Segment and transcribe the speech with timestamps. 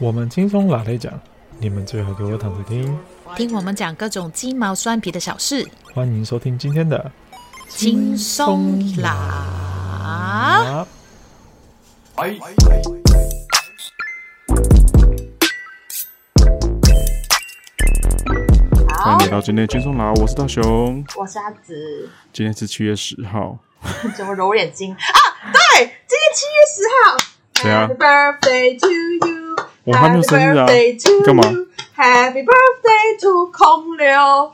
[0.00, 1.12] 我们轻松拿来讲，
[1.60, 2.98] 你们最好给我躺着听。
[3.36, 5.64] 听我们讲各种鸡毛蒜皮的小事。
[5.94, 7.12] 欢迎收听今天的
[7.68, 10.84] 轻松拿。
[12.12, 12.40] 欢迎
[19.20, 22.10] 来到今天轻松拿，我是大雄，我是阿紫。
[22.32, 23.56] 今天是七月十号，
[24.16, 24.98] 怎么揉眼睛啊？
[25.52, 27.16] 对，今天七月十号。
[27.62, 27.86] 对啊。
[27.86, 28.88] Happy birthday to
[29.28, 29.33] you.
[29.84, 30.66] 我还没有生日啊！
[31.26, 31.42] 干嘛
[31.96, 34.10] ？Happy birthday to 空流。
[34.16, 34.52] 哦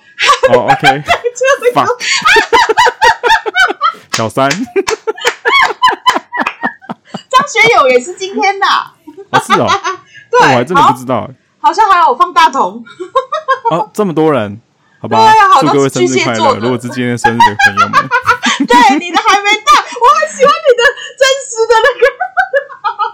[0.51, 1.03] ，OK。
[4.13, 4.51] 小三。
[7.31, 8.67] 张学友也是今天的。
[9.47, 9.69] 是哦。
[10.31, 11.31] 对，我还真的不知道。
[11.61, 12.85] 好像还有放大同。
[13.71, 14.61] 哦，这么多人，
[15.01, 15.33] 好吧。
[15.61, 16.57] 祝各位生日快乐！
[16.57, 17.93] 如果是今天生日的朋友们。
[18.67, 20.83] 对，你的还没到，我很喜欢你的
[21.17, 22.11] 真实的那个。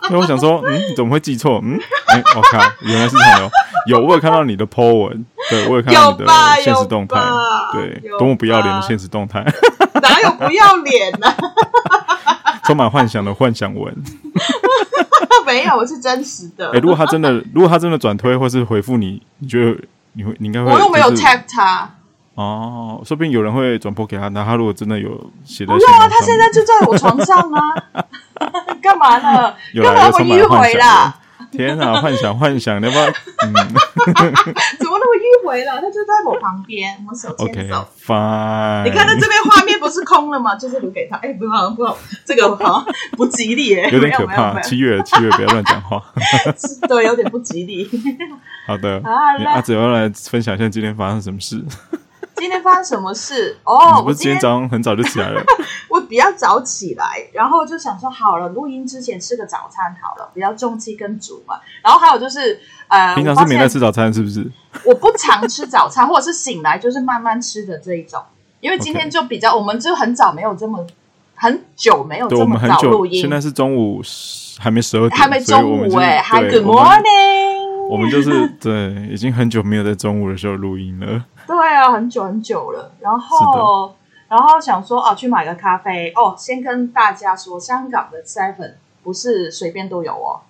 [0.11, 1.61] 因为我想说，嗯，你怎么会记错？
[1.65, 3.51] 嗯，哎、欸，我靠，原来是朋友。
[3.87, 6.27] 有，我有看到你的 po 文，对，我有看到你的
[6.61, 7.21] 现实动态，
[7.73, 9.45] 对，多么不要脸的现实动态，
[10.03, 11.37] 哪有不要脸呢、啊？
[12.67, 13.95] 充满幻想的幻想文，
[15.47, 16.67] 没有，我是真实的。
[16.71, 19.81] 哎、欸，如果他真的，如果他真的转推或是回复你，你觉得
[20.15, 20.73] 你会，你应该会？
[20.73, 21.89] 我又没有 tag 他。
[22.37, 25.09] 哦，说不定有人会转播给他，那他如果真的有
[25.45, 27.61] 写的，不用啊，他现在就在我床上啊。
[28.83, 29.55] 干嘛呢？
[29.83, 31.17] 干嘛我迂回啦？
[31.51, 33.07] 天啊，幻想幻想，你要不要？
[33.07, 33.53] 嗯、
[34.79, 35.81] 怎么那么迂回了？
[35.81, 37.75] 他就在我旁边，我手牵手。
[37.75, 38.85] Okay, fine。
[38.85, 40.55] 你看他这边画面不是空了吗？
[40.57, 41.17] 就是留给他。
[41.17, 44.61] 哎、欸，不好不好，这个好像不吉利耶， 有点可怕。
[44.61, 46.03] 七月七月，不要乱讲话。
[46.87, 47.89] 对，有点不吉利。
[48.67, 51.65] 好的，阿紫要来分享一下今天发生什么事。
[52.37, 53.57] 今天发生什么事？
[53.65, 55.43] 哦，我今天早上很早就起来了。
[55.89, 61.57] 我比较早起来，然后就想说，好了，录音之前吃个早餐好了，比较重气跟足嘛。
[61.83, 64.47] 然后还有就是，呃，平常是没在吃早餐是不是？
[64.85, 68.23] 我不常吃早餐，或者是醒来就是慢慢吃的这一种。
[68.61, 70.87] 因为今天就比较.我们就很早没有这么
[71.35, 73.21] 很久没有这么早录音。
[73.21, 74.03] 现在是中午
[74.59, 77.89] 还没十二点，还没中午哎、欸、Hi Good morning。
[77.89, 81.25] 我们就是对，已经很久没有在中午的时候录音了。
[81.47, 82.93] 对啊，很久很久了。
[83.01, 83.95] 然后，
[84.29, 86.35] 然后想说啊，去买个咖啡哦。
[86.37, 90.41] 先跟大家说，香港的 Seven 不是随便都有哦。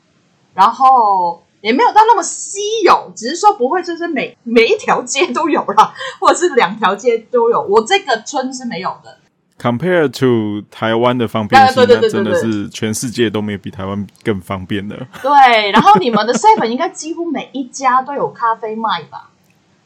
[0.55, 7.61] 然后也没有到那么稀有，只是说不会就是每每一条街都有啦， 或者是两条街都有。
[7.63, 9.19] 我这个村是没有的。
[9.59, 14.95] Compare to 台湾的方便性，对对对对对，真的是全世界都没有比台湾更方便的。
[15.23, 19.31] 对，然后你们的 Seven 应该几乎每一家都有咖啡卖吧？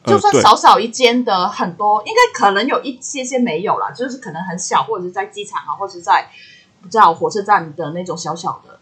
[0.05, 6.31] 就算少少一间的，很多、呃、应该可能有一些些没有啦，就是可能很小，或者是在机场啊，或者是在
[6.81, 8.79] 不知道火车站的那种小小的。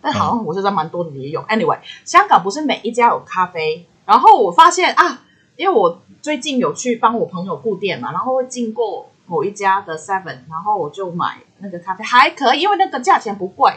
[0.00, 1.44] 但好像火车站蛮多的也有。
[1.48, 5.22] 嗯、anyway，香港不是每一家有咖啡，然后我发现啊，
[5.56, 9.08] 因为我最近有去帮我朋友顾店嘛，然后会经过。
[9.24, 13.72] 某一家的 Seven，然后我就买那个咖啡，还可以，因为那个价钱不贵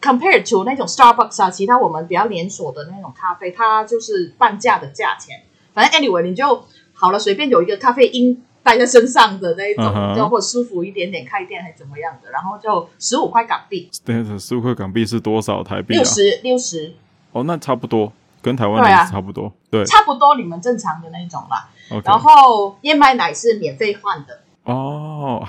[0.00, 5.42] ，compared to 那种 Starbucks 啊，其他我们比较连锁的那种咖啡，它就是半价的价钱。
[5.72, 9.84] 反正 anyway，你就好了，随便有一个咖啡因带在身上的那一种，
[10.14, 10.28] 就、uh.
[10.28, 13.90] 或舒服一点点，开店还怎么样的，然后就十五块港币。
[14.04, 15.96] 对，十五块港币是多少台币啊？
[15.96, 16.94] 六十，六十。
[17.32, 21.68] 哦，那差不多，跟台湾的差不多，对，啊、对，差不多你们正常的那种啦。
[22.04, 24.40] 然后燕麦奶是免费换的。
[24.64, 25.46] 哦，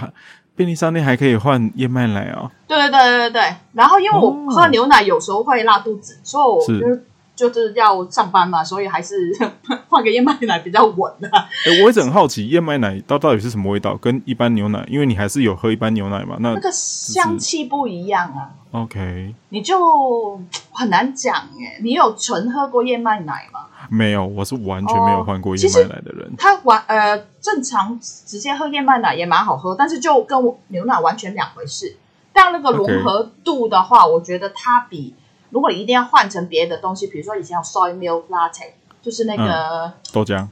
[0.56, 2.50] 便利商店还可以换燕麦奶哦。
[2.68, 7.06] 对对对对对，然后因为我喝牛奶有时候会拉肚子，哦、所以我就是
[7.36, 9.16] 就是要上班嘛，所以还是
[9.90, 11.28] 换个燕麦奶比较稳的。
[11.30, 18.52] 哎，我一直很好奇燕麦奶到到底是什么味道，跟一般牛奶，因为你还是有喝一般牛奶嘛，那那个香气不一样啊。
[18.72, 20.40] OK，你就
[20.72, 21.80] 很难讲耶。
[21.82, 23.68] 你有纯喝过燕麦奶吗？
[23.90, 26.28] 没有，我是完全没有换过燕麦奶的人。
[26.28, 31.98] 哦、他完呃，正常直接喝燕麦奶也蛮好喝，但是就跟我牛奶完全两回事。
[32.32, 35.14] 但那个融合度的话.我觉得它比
[35.54, 38.72] 如果你一定要换成别的东西，比如说以前有 soy milk latte，
[39.04, 40.48] 就是那个、嗯、豆浆。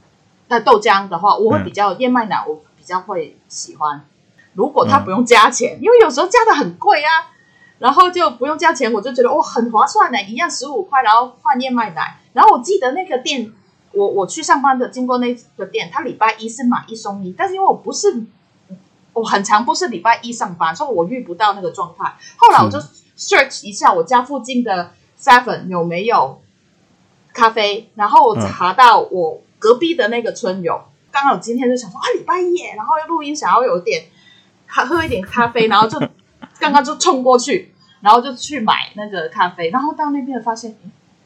[0.46, 4.04] 那豆浆的话，我会比较、嗯、燕麦奶，我比较会喜欢。
[4.54, 7.32] 如果它不用加钱，嗯、因为有时候加的很贵啊，
[7.80, 12.18] 然后就不用加钱，我就觉得哦很划算呢，一样十五块，然后换燕麦奶。
[12.32, 13.52] 然后我记得那个店，
[13.90, 18.22] 我我去上班的经过那个店，他礼拜一是买一送一，但是因为我不是
[19.14, 22.14] 我很常不是礼拜一上班，所以我遇不到那个状态。
[22.36, 22.78] 后来我就
[23.16, 26.40] search 一下我家附近的 Seven 有没有
[27.32, 30.82] 咖啡，然后我查到我隔壁的那个村有。
[31.10, 34.04] 刚好今天就想说啊，礼拜一耶，然后录音想要有点
[34.66, 35.98] 喝一点咖啡，然后就
[36.58, 40.76] 刚刚就冲过去，然后就去买那个咖啡，然后到那边发现。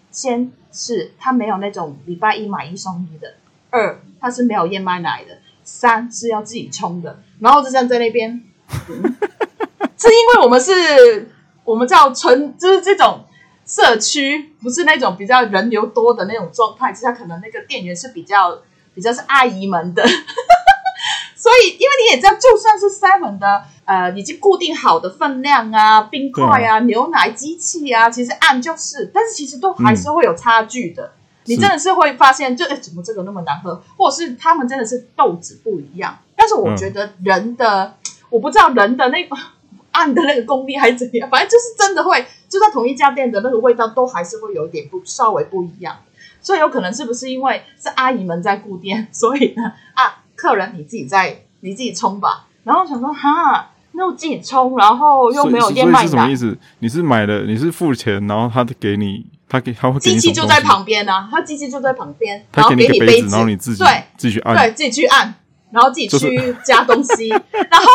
[0.08, 3.34] 先是它没有那种礼拜一买一送一的，
[3.68, 8.42] 二它是没有燕麦奶的，三是要自己冲的，然后就这样在那边，
[8.88, 9.14] 嗯、
[9.98, 11.35] 是因为我们是
[11.66, 13.24] 我们叫纯，就是这种
[13.66, 18.58] 社区，不是那种比较人流多的那种状态，之下可能那个店员是比较
[18.94, 20.02] 比较是阿姨们的。
[21.36, 31.04] 所以，因为你也知道，就算是 Seven 的，呃，已经固定好的分量啊，冰块啊，牛奶机器啊，其实按就是，但是其实都还是会有差距的。
[31.04, 31.12] 嗯、
[31.44, 36.18] 你真的是会发现，就哎，怎么这个那么难喝，或者是他们真的是豆子不一样。
[36.34, 37.94] 但是我觉得人的，嗯、
[38.30, 39.36] 我不知道人的那个
[39.96, 45.96] 按的那个功力还是怎样，反正就是真的会，就在同一家店的那个味道都还是会有点不稍微不一样。
[46.40, 49.62] 所以有可能是不是因为是阿姨们在顾店，所以呢
[49.94, 50.22] 啊？
[50.36, 56.58] 客人你自己在你自己冲吧，然后想说哈，那我自己冲，然后又没有燕麦奶，是什么意思？
[56.80, 65.34] 你是买了，你是付钱，然后他给你，他给他会给你机器就在旁边啊，他机器就在旁边，然后给你杯子，然后你自己对自己去按，对自己去按，
[65.76, 67.86] 然后自己去加东西，就是、然后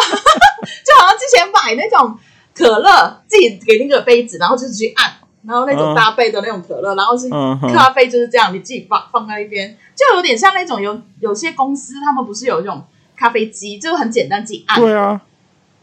[0.86, 2.16] 就好像之前买那种
[2.54, 5.16] 可乐，自己给那个杯子，然后自己去按。
[5.44, 7.28] 然后那种搭配的那种可乐，uh, 然后是
[7.74, 12.86] 咖啡就是这样，uh, 你自己放放在一边，就有点像那种有有些公司他们不是有这种
[13.16, 14.80] 咖啡机，就很简单自己按。
[14.80, 15.19] 对啊，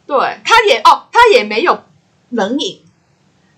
[0.07, 1.77] 对，它也哦，它也没有
[2.31, 2.81] 冷饮，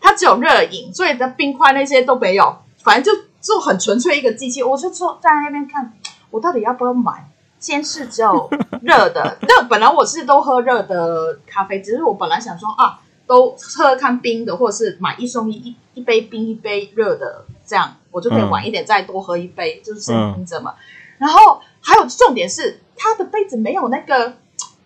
[0.00, 4.62] 它只有热饮，所以的冰块那些都没有，反正就就很纯粹一个机器。
[4.62, 5.92] 我就坐在那边看，
[6.30, 7.28] 我到底要不要买？
[7.60, 8.50] 先是只有
[8.82, 12.98] 热的， 那本来我是都喝热的咖啡，只是我本来想说啊。
[13.26, 20.74] 都喝看冰的，或者是买一送一，一一杯冰一杯热的，这样我就可以晚一点再多喝一杯，嗯、就是先冰着嘛。
[20.76, 20.82] 嗯、
[21.18, 24.34] 然后还有重点是，它的杯子没有那个，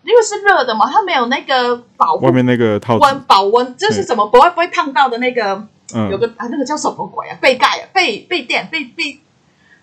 [0.03, 7.35] 因为是热的嘛，它没有那个保温，外面那个套温保温，就是怎么不会不会烫到的那个，嗯、有个啊那个叫什么鬼啊？
[7.41, 9.19] 被盖啊，被被垫背背，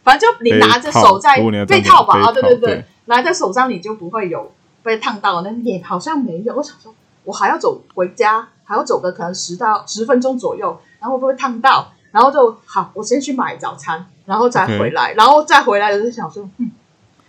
[0.03, 4.53] 反正就你拿着手在被套吧啊，对对对，对拿在手上你就不会有
[4.83, 6.95] 被烫到，那也好像没有，我想说。
[7.25, 11.93] 我还要走回家，还要走个可能十到十分钟左右，然后会不会烫到？
[12.11, 16.73] 然后就好，我先去买早餐，然后再回来.然后再回来的就想说，嗯，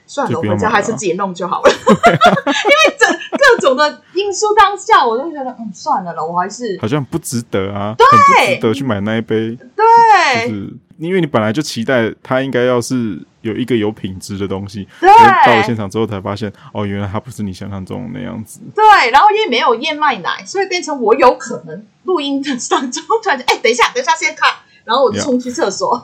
[0.07, 1.69] 算了，我回家还是自己弄就好了。
[1.69, 3.05] 因为这
[3.51, 13.19] 各种的因素当下，我就觉得，嗯，算了了，我还是好像不值得啊，对，不值得去买那一杯，对，就是因为你本来就期待它应该要是。
[13.44, 15.10] 有一个有品质的东西，对，
[15.45, 18.62] 到了现场之后才发现，哦，原来它不是你想象中的那样子。
[18.74, 24.50] 对，然后因为没有燕麦奶，所以变成我有可能录音的当中突然间， 哎，等一下，等一下，先看，
[24.86, 26.01] 然后我就冲去厕所，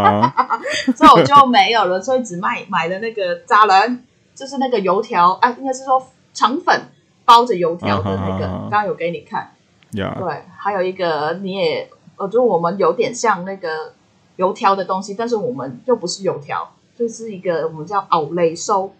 [0.96, 4.02] 所以我就没有了，所以只卖买了那个渣人，
[4.34, 6.02] 就是那个油条，啊，应该是说
[6.34, 6.88] 肠粉
[7.24, 9.54] 包着油条的那个，刚刚有给你看，
[9.92, 13.94] 呀，对，还有一个你也，我觉得我们有点像那个。
[14.36, 18.90] 油条的东西，但是我们又不是油条，就是一个我们叫奥雷酥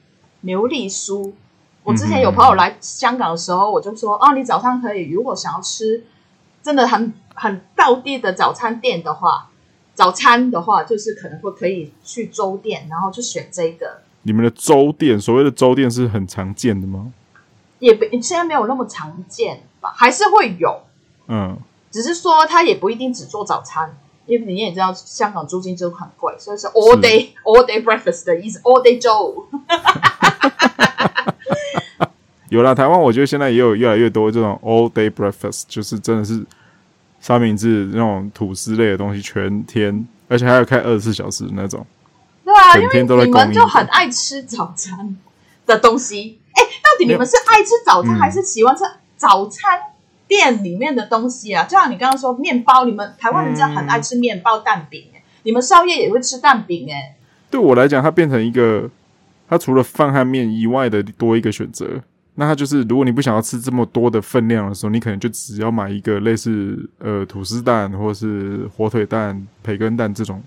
[0.43, 1.33] 牛力酥。
[1.83, 6.05] 我之前有朋友来香港的时候，我就说：“哦，你早上可以，如果想要吃
[6.63, 9.51] 真的很很道地的早餐店的话，
[9.93, 17.13] 早餐的话就是可能会可以去粥店，然后就选这个。”你们的粥店，所谓的粥店是很常见的吗？
[17.85, 20.81] 也不现在没有那么常见吧，还是会有，
[21.29, 21.55] 嗯，
[21.91, 23.95] 只是说他也不一定只做早餐。
[24.27, 29.45] 因为你也知道，香港租金就很贵，所以是 all day 是 all day breakfast 的意思，all day Joe。
[32.49, 36.43] 有啦，台湾我觉得现在也有越来越多这种 all day breakfast，就是真的是
[37.21, 41.87] 三明治那种吐司类的东西，全天，而且还要开二十四小时那种。
[42.47, 45.19] 对啊，因为你们就很爱吃早餐
[45.67, 46.41] 的东西。
[46.55, 48.83] 哎，到底你们是爱吃早餐，还是喜欢吃
[49.17, 49.81] 早餐？
[50.27, 57.15] 店里面的东西啊，就像你刚刚说面包，你们台湾人真的很爱吃面包、蛋饼，哎，你们宵夜也会吃蛋饼，哎。
[57.51, 58.89] 对我来讲，它变成一个，
[59.47, 61.87] 它除了饭和面以外的多一个选择。
[62.37, 70.43] 那它就是，如果你不想要吃这么多的分量的时候，你可能就只要买一个类似呃吐司蛋或者是火腿蛋、培根蛋这种。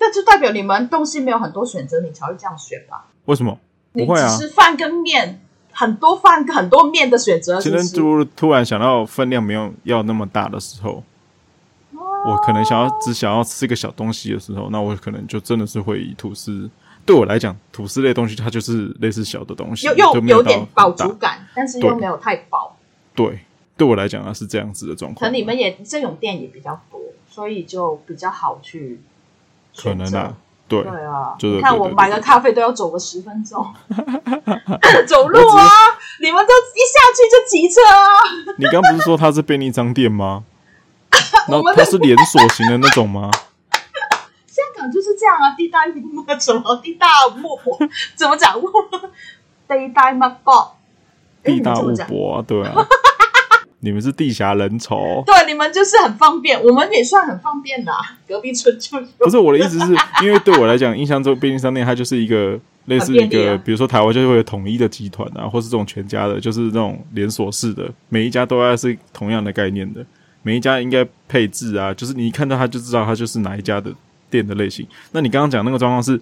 [0.00, 3.04] 那就代表你们东西没有很多选择，你才会这样选吧？
[3.26, 3.60] 为什么？
[3.94, 5.40] 不会啊，吃饭跟面。
[5.76, 7.60] 很多饭很多面的选择。
[7.60, 11.02] 今天就突然想到分量没有要那么大的时候，
[11.94, 16.70] 哦、我可能想要只想要吃个小东西的时候，那我可能就真的是会以吐司。
[17.04, 22.76] 对我来讲，吐司类东西它就是类似小的东西，又又有，有点饱足感，但是又没有太饱。
[23.12, 23.40] 对，
[23.76, 25.26] 对我来讲啊是这样子的状况。
[25.26, 29.00] 可能你们也这种店也比较多，所以就比较好去。
[29.76, 30.36] 可能啊。
[30.66, 33.64] 对，对啊，你看我买个咖啡都要走个十分钟，
[35.06, 35.68] 走路啊！
[36.20, 38.18] 你们都一下去就骑车啊！
[38.56, 40.44] 你刚不是说它是便利商店吗？
[41.48, 43.30] 然后它是连锁型的那种吗？
[44.48, 47.78] 香港就是这样啊，地大物博什么地大物博，
[48.16, 48.54] 怎么讲？
[49.68, 50.76] 地大物博，
[51.42, 52.74] 地大物博，对啊。
[53.84, 57.92] 你们是地狭人稠，对，你们就是很方便，我们也算很方便的。
[58.26, 70.02] 隔壁村就不是我的意思是， 因为对我来讲，印象中便利商店它就是一个类似一个，比如说台湾就会有统一的集团啊，或是这种全家的，就是那种连锁式的，每一家都要是同样的概念的，
[70.42, 73.92] 每一家应该配置啊，就是你一看到它就知道它就是哪一家的
[74.30, 74.86] 店的类型。
[75.12, 76.18] 那你刚刚讲那个状况是，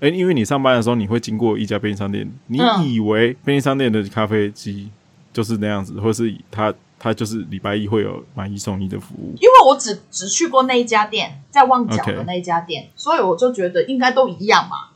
[0.00, 4.90] 哎，因为你上班的时候你会经过一家便利商店，你以为便利商店的咖啡机
[5.32, 6.74] 就是那样子，或是它。
[6.98, 14.88] 他就是礼拜一会有买一送一的服务，因为我只只去过那一家店，在旺角的那一家店.所以我就觉得应该都一样嘛，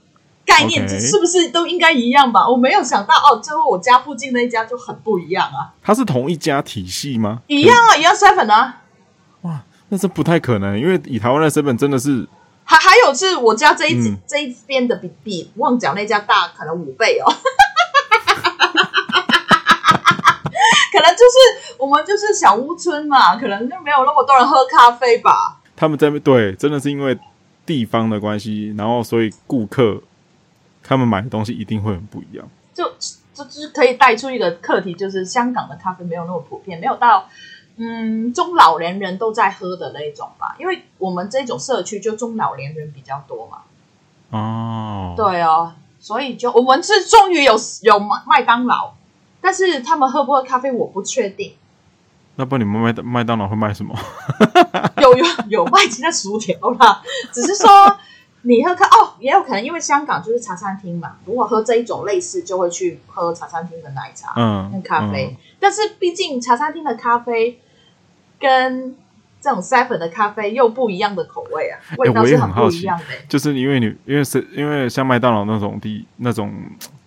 [0.44, 5.72] 概念是不是都应该一样吧.我没有想到哦，最后我家附近那一家就很不一样啊。
[5.80, 7.40] 它是同一家体系吗？
[7.46, 8.82] 一样啊，一样 seven 啊。
[9.42, 12.26] 哇，那这不太可能，因为以台湾的 seven 真的是，
[12.64, 17.32] 还还有是我家这一、嗯、这一边的比比旺角那家大可能五倍哦。
[21.02, 25.60] 可能就是我们就是小屋村嘛，可能就没有那么多人喝咖啡吧。
[25.74, 27.18] 他们在对，真的是因为
[27.66, 30.00] 地方的关系，然后所以顾客
[30.80, 32.48] 他们买的东西一定会很不一样。
[32.72, 32.84] 就
[33.32, 37.28] 就就是可以带出一个课题，就是香港的咖啡没有那么普遍，没有到
[37.78, 40.54] 嗯中老年人都在喝的那一种吧。
[40.60, 43.58] 因为我们这种社区就中老年人比较多嘛。
[44.30, 48.94] 哦，对哦，所以就我们是终于有有麦麦当劳。
[49.42, 51.52] 但是他们喝不喝咖啡，我不确定。
[52.36, 53.94] 那不，你们麦麦当劳会卖什么？
[55.02, 57.68] 有有有卖其他薯条啦，只是说
[58.42, 61.16] 你喝咖哦，也有可能因为香港就是茶餐厅嘛。
[61.26, 65.28] 如果喝这一种类似，就会去喝茶餐厅的奶茶，嗯，跟咖啡。
[65.32, 67.60] 嗯、但是毕竟茶餐厅的咖啡
[68.38, 68.96] 跟
[69.40, 73.26] 这种 seven 的咖啡又不一样的口味啊，味道是很不一样的、欸欸。
[73.28, 76.50] 就是因为你因为是因为像麦当劳那种地那种。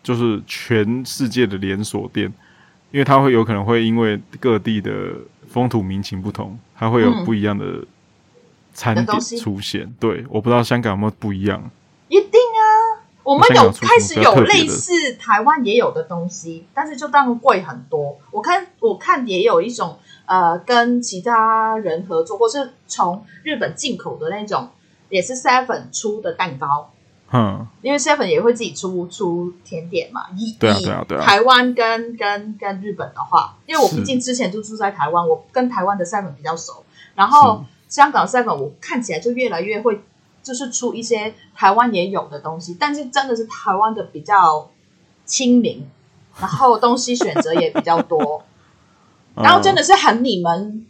[0.05, 2.31] 就是全世界的连锁店，
[2.91, 4.91] 因为它会有可能会因为各地的
[5.47, 7.83] 风土民情不同，它会有不一样的
[8.71, 9.81] 餐点出现。
[9.81, 11.71] 嗯、对，我不知道香港有没有不一样。
[12.07, 18.19] 一定啊，我们有开始有类似台湾也有的东西，但是就当然贵很多。
[18.29, 19.97] 我看我看也有一种
[20.27, 24.69] 呃，跟其他人合作，或是从日本进口的那种，
[25.09, 26.91] 也是 Seven 出的蛋糕。
[27.31, 30.27] 嗯，因为 Seven 也会自己出出甜点嘛。
[30.37, 31.25] 以对啊对啊对啊。
[31.25, 36.83] 台湾跟跟跟日本的话，因为我毕竟之前就住在台湾，我跟台湾的 Seven 比较熟。
[37.15, 40.01] 然后香港 Seven 我看起来就越来越会，
[40.43, 44.69] 就是出一些台湾也有的东西，但是真的是台湾的比较
[45.25, 45.85] 亲民，
[46.39, 48.43] 然后东西选择也比较多，
[49.35, 50.85] 然后真的是很你们。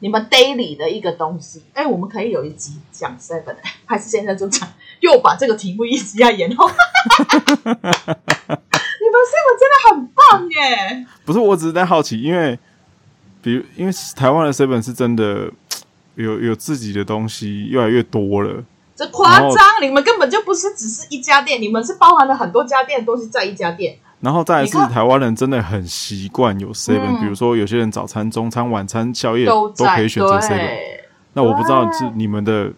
[0.00, 3.56] 你们 daily 的一个东西，哎、欸，我们可以有一集讲 seven，
[3.86, 4.68] 还是现在就讲，
[5.04, 6.66] 又把这个题目一直在延后。
[6.68, 6.74] 你
[9.12, 11.06] 们 seven 真的很棒耶！
[11.26, 12.58] 不是，我只是在好奇，因为，
[13.42, 15.50] 比如，因为台湾的 seven 是真的
[16.16, 18.64] 有有自己的东西越来越多了，
[18.96, 19.56] 这夸张！
[19.82, 23.98] 你们根本就不是只是一家店，你们是包含了很多家店，都是在一家店。
[24.20, 30.70] 然后再来是台湾人真的很习惯有 seven，比如说有些人早餐、中餐、晚餐、宵夜都可以选择 seven。
[31.34, 32.72] 那我不知道是你们的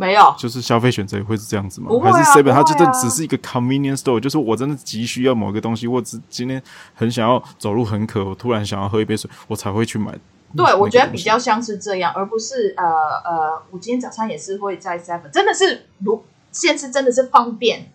[0.00, 1.90] 没有，就是消费选择也会是这样子吗？
[2.00, 6.62] 还是 seven 它就真只是一个 convenience store，就是我真的急需要某个东西，或者今天
[6.94, 10.16] 很想要走路很渴，我突然想要喝一杯水，我才会去买。
[10.56, 17.90] 对，我觉得比较像是这样，而不是呃呃，我今天早餐也是会在 seven，真的是如现在真的是方便。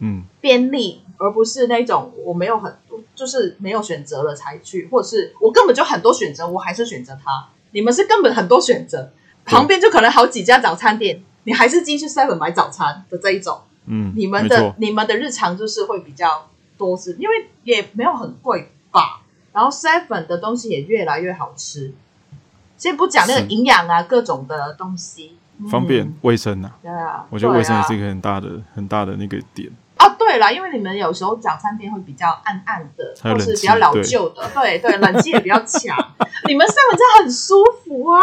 [0.00, 7.48] 嗯，便利，而不是那种我没有很多，就是没有选择了才去，或者是我根本就很多选择，我还是选择它。
[7.72, 9.12] 你们是根本很多选择，
[9.48, 13.60] 旁边就可能好几家早餐店，你还是进去 seven 买早餐的这一种。
[13.86, 19.22] 嗯，你们的你们的日常就是会比较多，是因为也没有很贵吧？
[19.52, 21.92] 然后 seven 的东西也越来越好吃，
[22.76, 25.36] 先不讲那个营养啊，各种的东西，
[25.70, 26.76] 方便卫生啊。
[26.82, 29.70] 对啊，我觉得卫生也是一个很大的很大的那个点。
[29.96, 35.96] 啊，对了，因为你们有时候早餐店会比较暗暗的，或是比较老旧的，对对，冷气也比较强。
[36.46, 38.17] 你们 seven 真的很舒服啊，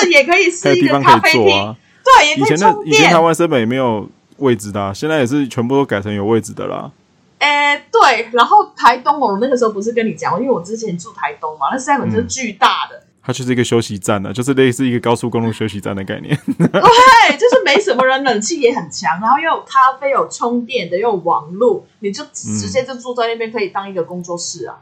[0.00, 2.86] 是也可以是一个咖啡厅，啊、对，也可以充电。
[2.86, 6.90] 以前的以前台湾 seven 也没有位置的，啊，现在也是全部都改成有位置的啦。
[7.38, 12.96] 哎，对，然后台东我那个时候不是跟你讲，因为我之前住台东嘛，那 seven 就是巨大的。
[12.96, 16.34] 嗯它就是一个休息站呢，就是类似一个高速公路休息站的概念。
[16.56, 24.78] 对，就是没什么人，冷气也很强，然后又有咖啡，有充电的，又有网路，你就直接就住在那边，可以当一个工作室啊。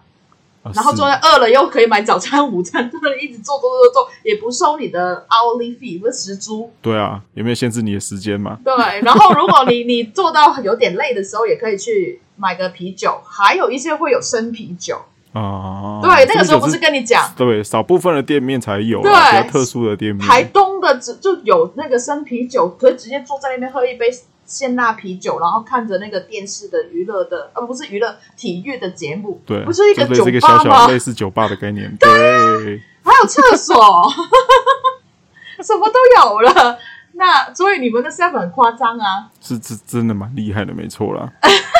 [0.62, 6.70] 啊然后坐在饿了又可以买早餐、午餐，对，一直做做做做，也不收你的 hourly fee，不是时租。
[6.82, 8.58] 对啊，有没有限制你的时间嘛？
[8.64, 15.00] 对，然后如果你你做到有点累的时候，也可以去买个啤酒，还有一些会有生啤酒。
[15.34, 20.26] 啊，对，那个时候不是跟你讲，对，少部分的店面才有，对，比较特殊的店面。
[20.26, 24.10] 台东的只就有那个生啤酒，可以直接坐在那边喝一杯
[24.48, 30.24] 鲜辣啤酒，然后看着那个电视的娱乐的，呃，不是娱乐体育的节目，对，不是一个酒吧吗？
[30.24, 33.76] 这个小小类似酒吧的概念，对，还有厕所，
[35.62, 36.78] 什么都有了。
[37.12, 41.30] 那所以你们的 seven 很夸张啊，是是真的蛮厉害的，没错啦。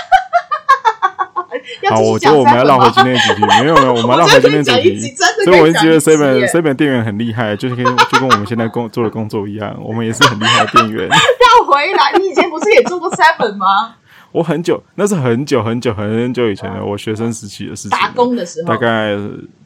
[1.90, 5.14] 好，我觉得我们要绕回今天的主题，没有没有，我们要 绕回今天的主题。
[5.44, 11.08] 所以我就觉得 seven seven 店员很厉害，就是跟就跟我们现在工做的工作一样，我们也是很厉害的店员。
[11.08, 13.94] 绕回来，你以前不是也做过 seven 吗？
[14.30, 19.16] 我很久，那是很久很久很久以前的，我学生时期的事情，打工的时候，大概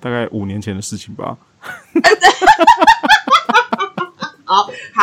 [0.01, 1.37] 大概五年前的事情吧。
[4.45, 4.63] 好，
[4.95, 5.03] 好，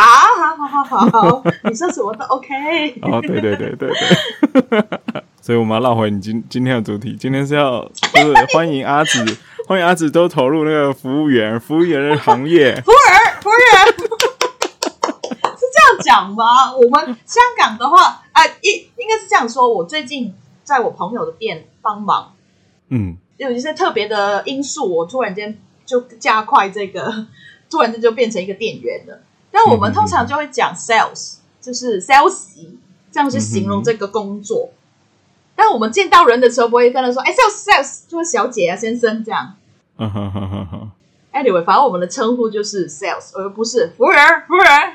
[0.56, 2.54] 好，好，好，好，你说什么都 OK。
[3.02, 5.24] 哦，对对对对对。
[5.50, 9.26] 所以我们要绕回你今今天的主题，今天是要就是欢迎阿紫，
[9.68, 12.76] 欢迎阿紫都投入那个服务员，服务员的行业。
[12.86, 16.72] 服务员，服务员，是这样讲吗？
[16.72, 19.68] 我们香港的话，啊，应应该是这样说。
[19.68, 22.34] 我最近在我朋友的店帮忙，
[22.90, 27.26] 嗯，有一些特别的因素，我突然间就加快这个，
[27.72, 29.20] 突然间就变成一个店员了。
[29.50, 32.68] 但我们通常就会讲 sales，就是 sales，
[33.12, 34.70] 这样去形容这个工作。
[35.62, 39.56] 但我们见到人的时候，不会跟他说：“哎，sales sales，就是小姐啊，先生这样。”
[40.00, 40.92] 嗯哼哼哼哼。
[41.34, 44.26] Anyway，反正我们的称呼就是 sales，而不是服务员。
[44.48, 44.94] 服务员。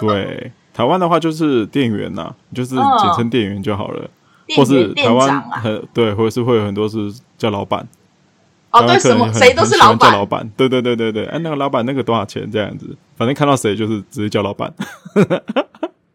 [0.00, 4.10] 对，台湾的话就是店员呐，就是简称店员就好了。
[4.48, 7.86] 嗯、或是台湾很、啊、对，或者是会有很多是叫老板。
[8.70, 10.10] 哦，对，什么谁都是老板。
[10.10, 11.26] 叫老板，对对对对对。
[11.26, 12.50] 哎，那个老板那个多少钱？
[12.50, 14.72] 这样子，反正看到谁就是直接叫老板。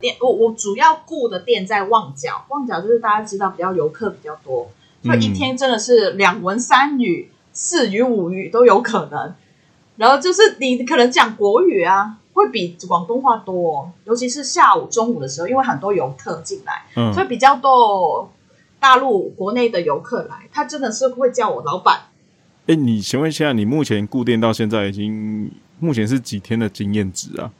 [0.03, 4.69] 店我我主要顾的店在旺角，旺角就是大家知道比较游客比较多，
[5.01, 9.33] 所以一天真的是两文三语、四语五语都有可能。
[9.95, 18.29] 然后就是你可能讲国语啊，会比广东话多哦，尤其是下午、中午的时候，因为很多游客进来，嗯，所以比较多
[18.81, 22.01] 大陆国内的游客来，他真的是会叫我老板。
[22.67, 27.51] 哎，你请问一下，你目前顾店到现在已经目前是几天的经验值啊？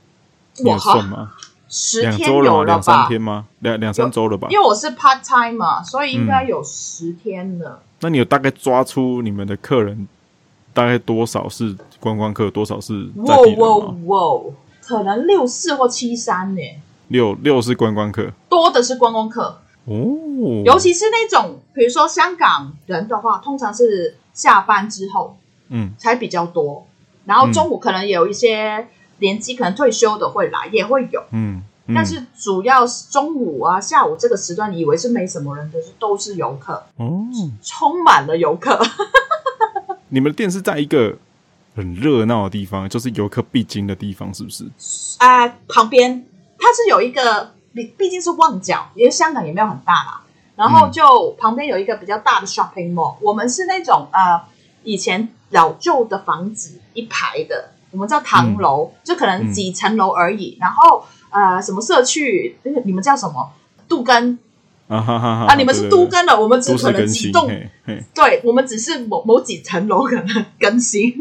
[0.58, 1.32] 你有算吗？
[1.76, 2.64] 十天有了吧？
[2.66, 3.48] 两三天吗？
[3.62, 4.48] 两两三周了吧？
[4.52, 7.82] 因为我是 part time 嘛，所以应该有十天了。
[7.82, 7.88] 嗯。
[8.02, 10.08] 那你有大概抓出你们的客人
[10.72, 13.10] 大概多少是观光客，多少是？
[13.16, 14.42] 哇哇哇！
[14.86, 16.62] 可能六四或七三呢？
[17.08, 19.96] 六六是观光客，多的是观光客哦。
[20.64, 25.36] 尤其是那种，比如说香港人的话，通常是下班之后，
[25.70, 26.86] 嗯，才比较多。
[27.26, 28.88] 然后中午可能有一些。
[29.24, 37.26] 年纪可能退休的会来，也会有，嗯，嗯，但是主要是中午啊、下午这个时段，你以为是没什么人可，是都是游客哦，
[37.64, 38.78] 充满了游客。
[40.12, 41.18] 你们的店是在一个
[41.74, 44.66] 很热闹的地方，就是游客必经的地方，是不是？
[45.20, 46.26] 啊、呃，旁边
[46.60, 50.22] 它是有一个，毕毕竟是旺角，因为香港也没有很大啦。
[50.58, 54.42] 然后就旁边有一个比较大的 shopping mall，我们是那种呃
[54.84, 57.70] 以前老旧的房子一排的。
[57.94, 60.58] 我们叫唐楼，嗯、就可能几层楼而已。
[60.58, 62.58] 嗯、然后呃，什么社区？
[62.84, 63.52] 你们叫什么？
[63.88, 64.38] 杜根
[64.88, 65.56] 啊哈哈哈啊！
[65.56, 67.48] 你们是都更的，我们只可能几栋。
[68.14, 71.14] 对，我们只是某某几层楼可能更新。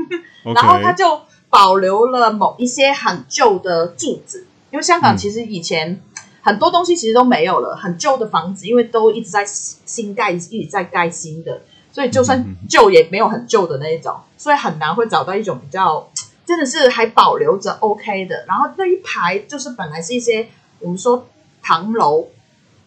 [0.44, 6.00] 然后它就保留了某一些很旧的柱子，因为香港其实以前
[6.40, 16.08] 很多东西其实都没有了，很旧的房子，因为都一直在新盖，一直在盖新的，所以就算旧也没有很旧的那一种，所以很难会找到一种比较。
[16.44, 20.48] 真的是还保留着 OK 的，然后那一排就是本来是一些
[20.80, 21.28] 我们说
[21.62, 22.28] 唐楼，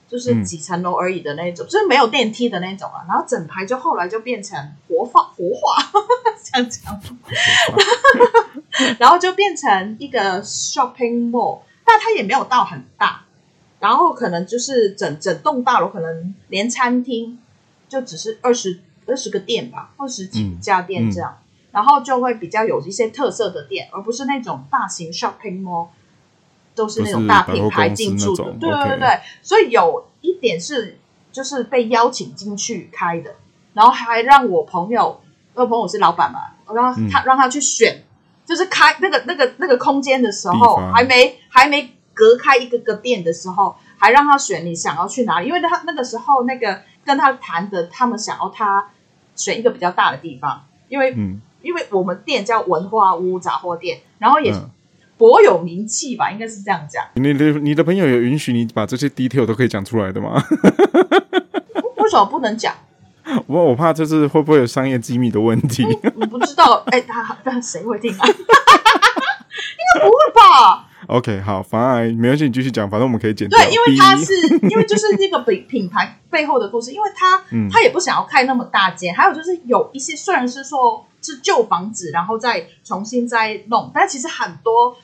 [0.09, 3.05] 就是几层楼而已的那种，嗯、就是没有电梯的那种啊。
[3.07, 5.91] 然后整排就后来就变成活化活化，
[6.43, 7.01] 这样讲，
[8.99, 13.23] 然后就变成一个 shopping mall，但它也没有到很大，
[13.79, 17.39] 然后可能就是整整栋大楼可能连餐厅
[17.87, 21.31] 就只是二十二十个店吧，二十几家店这样。
[21.31, 21.44] 嗯嗯
[21.75, 25.89] 然后就会比较有一些特色的店，而不是那种大型 shopping mall，
[26.73, 28.43] 都是那种大品牌进驻的。
[28.53, 30.97] 对对对对所以有一点是
[31.33, 33.35] 就是被邀请进去开的，
[33.73, 35.19] 然后还让我朋友，
[35.53, 38.05] 我朋友是老板嘛，我让他、嗯、让他去选，
[38.45, 48.91] 就是开那个那个那个空间的时候，还没还没隔开一个个店的时候，还让他选你想要去哪里，因为他那个时候那个跟他谈的，他们想要他
[49.35, 50.63] 选一个比较大的地方。
[50.87, 54.69] 因为、嗯、因为我们店叫文化屋杂货店，然后也嗯
[55.17, 57.03] 颇有名气吧，应该是这样讲。
[57.15, 60.41] 你的你的朋友有允许你把这些 detail 都可以讲出来的吗？
[61.97, 62.73] 为什么不能讲？
[63.47, 65.83] 我我怕这是会不会有商业机密的问题？
[66.15, 68.21] 我不知道， 哎、欸，他但谁会听啊？
[68.29, 73.57] 应该不会吧？OK，好，反而没关系，你继续讲，反正我们可以剪掉。
[73.57, 74.33] 对，因为他是
[74.69, 84.95] 因为就是那个品品牌背后的故事，因为他、嗯、他也不想要开那么大间，还有就是有一些虽然是说是旧房子，然后再重新再弄，但其实很多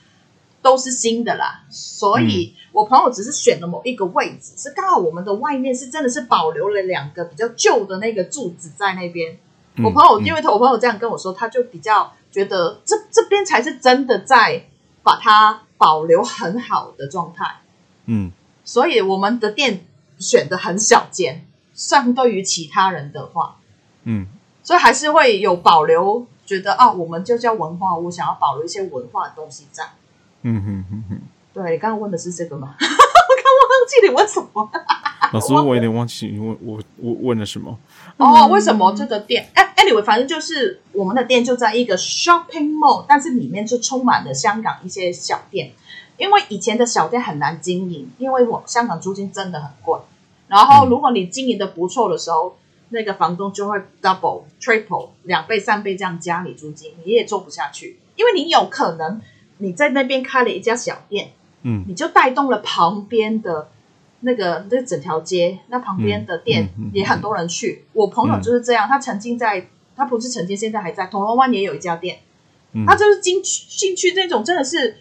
[0.62, 1.64] 都是新的啦。
[1.70, 9.40] 所以我朋友只是选了某一个位置，是刚好我们的外面是真的是保留了两个比较旧的那个柱子在那边。
[9.76, 14.66] 嗯、我朋友因为我朋友这样跟我说，他就比较觉得这这边才是真的在
[15.02, 17.62] 把它保留很好的状态。
[18.06, 18.32] 嗯，
[18.64, 19.86] 所以我们的店
[20.20, 23.58] 选的很小间，相对于其他人的话，
[24.04, 24.28] 嗯，
[24.72, 29.84] 所以还是会有保留，觉得啊，我们就叫文化屋，想要保留一些文化的东西在。
[30.44, 31.22] 嗯哼哼哼，
[31.54, 32.74] 对，你刚刚问的是这个吗？
[32.80, 34.72] 我刚忘记你问什么。
[35.34, 37.78] 老师，我有点忘记你问我我问了什么。
[38.16, 39.50] 哦，为什么这个店？
[39.56, 45.74] 哎，anyway，反正就是我们的店就在一个 shopping mall，但是里面就充满了香港一些小店。
[46.16, 50.00] 因为以前的小店很难经营，因为我香港租金真的很贵。
[50.48, 52.61] 然后如果你经营的不错的时候，嗯、
[52.92, 59.20] 那个房东就会 double、triple 两倍、三倍这样加你租金，你也做不下去，因为你有可能。
[59.64, 63.70] 你在那边开了一家小店，嗯，你就带动了旁边的
[64.22, 67.68] 那个那整条街，那旁边的店也很多人去。
[67.68, 72.22] 嗯嗯嗯、我朋友就是这样，他曾经在，他不是曾经，现在还在铜锣湾也有一家店，
[72.74, 74.98] 嗯、他就是进进去那种真的是，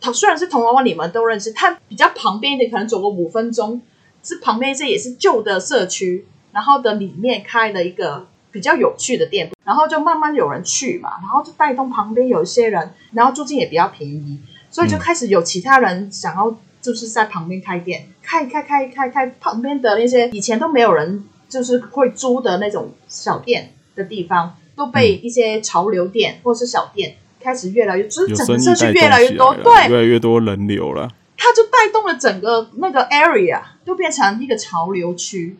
[0.00, 3.80] 他虽然是铜锣湾，你们都认识，他比较旁边一点可能走个五分钟，
[4.24, 8.26] 是旁边一些也是旧的社区，然后的里面开了一个。
[8.54, 14.38] 比较有趣的店，然后就慢慢有人去嘛，然后就带动旁边有一些人，然后租金也比较便宜，
[14.70, 35.56] 所以就开始有其他人想要就是在旁边开店，开开开开开旁边的那些以前都没有人就是会租的那种小店的地方，都被一些潮流店或是小店开始越来越，就是整个社区越来越多，对，越来越多人流了，它就带动了整个那个 area 就变成一个潮流区。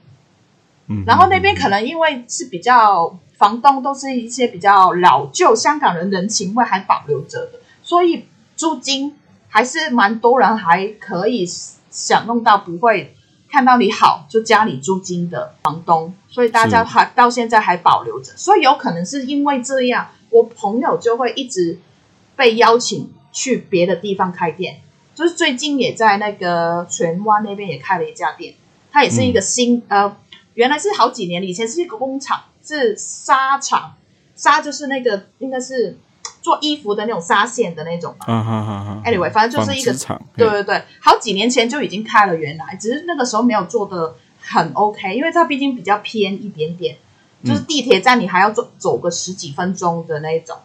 [1.07, 2.45] 然后那边可能因为是。
[2.47, 4.15] 比较房东都是。
[4.15, 9.19] 一些比较老旧香港人人情味还保留着的，所以租金
[9.49, 9.91] 还是。
[9.91, 11.45] 蛮多人还可以
[11.91, 13.15] 享用到不会
[13.51, 21.79] 看到你好就加你租金的房东，所以大家还到现在还保留着，所以有可能是因为这样，我朋友就会一直
[22.37, 24.81] 被邀请去别的地方开店，
[25.15, 28.55] 就是最近也在那个荃湾那边也开了一家店，
[28.91, 30.17] 它也是一个新、嗯、呃。
[30.55, 33.95] 原来是好几年，以前是一个工厂，是纱厂，
[34.37, 35.99] 纱就是那个应该是
[36.41, 38.27] 做衣服的那种纱线的那种嘛。
[38.29, 39.13] 嗯嗯嗯嗯。
[39.13, 40.21] Anyway，反正就是一个厂。
[40.37, 46.97] 对对对，好几年前就已经开了，原来只是那个时候没有做的很 OK，因为它毕竟比较偏一点点，
[47.45, 50.57] 就是地铁站你还要走走个十几分钟的那种，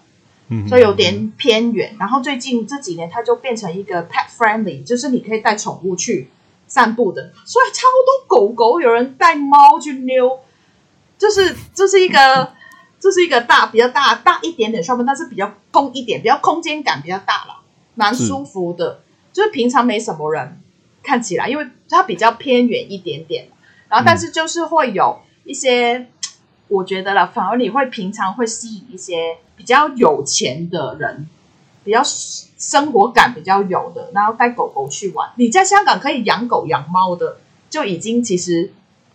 [0.50, 1.96] 嗯，所以有点偏远。
[2.00, 6.30] 然后最近这几年它就变成一个 pet friendly，就是你可以带宠物去。
[6.70, 10.40] 散步的，所以超多狗狗，有人带猫去溜，
[11.18, 12.54] 就是这是一个，
[13.00, 17.62] 这是一个大比较大大一点点上面，但是比较空一点，比较空间感比较大了，
[17.96, 19.02] 蛮舒服的。
[19.32, 20.60] 就是平常没什么人
[21.04, 23.48] 看起来，因为它比较偏远一点点，
[23.88, 26.08] 然后但是就是会有一些，
[26.68, 31.28] 我觉得啦，反而你会平常会吸引一些比较有钱的人，
[31.90, 32.02] 比较。
[32.62, 35.30] 生活感比较有的，然后带狗狗去玩。
[35.38, 37.38] 你在香港可以养狗养猫的，
[37.70, 38.74] 就已经其实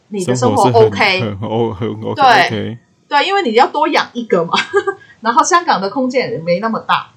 [0.09, 1.39] 你的生活 OK，很
[1.75, 4.55] 很 OK，对对，因为你要多养一个嘛。
[5.21, 7.11] 然后香港的空间也没那么大，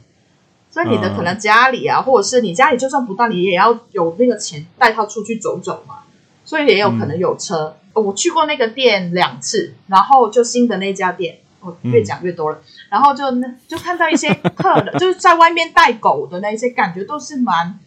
[0.69, 5.99] 所以你的可能家里啊，嗯、或者是你家里就算不大，你也要有那个钱带它出去走走嘛。
[6.43, 7.77] 所以也有可能有车。
[7.95, 11.37] 嗯、我去过那个店两次，然后就新的那家店。
[11.59, 13.23] 我越讲越多了，嗯、然后就
[13.67, 17.79] 就看到一些客人， 就是在外面带狗的那些，感觉都是蛮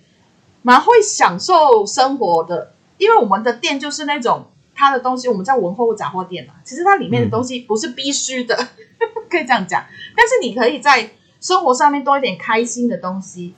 [0.63, 2.73] 蛮会享受生活的。
[2.99, 9.85] 因为我们的店就是那种它的东西，我们叫文货物杂货店嘛，其实它里面的东西不是必须的，嗯、 可以这样讲。
[10.17, 13.55] 但是你可以在生活上面多一点开心的东西。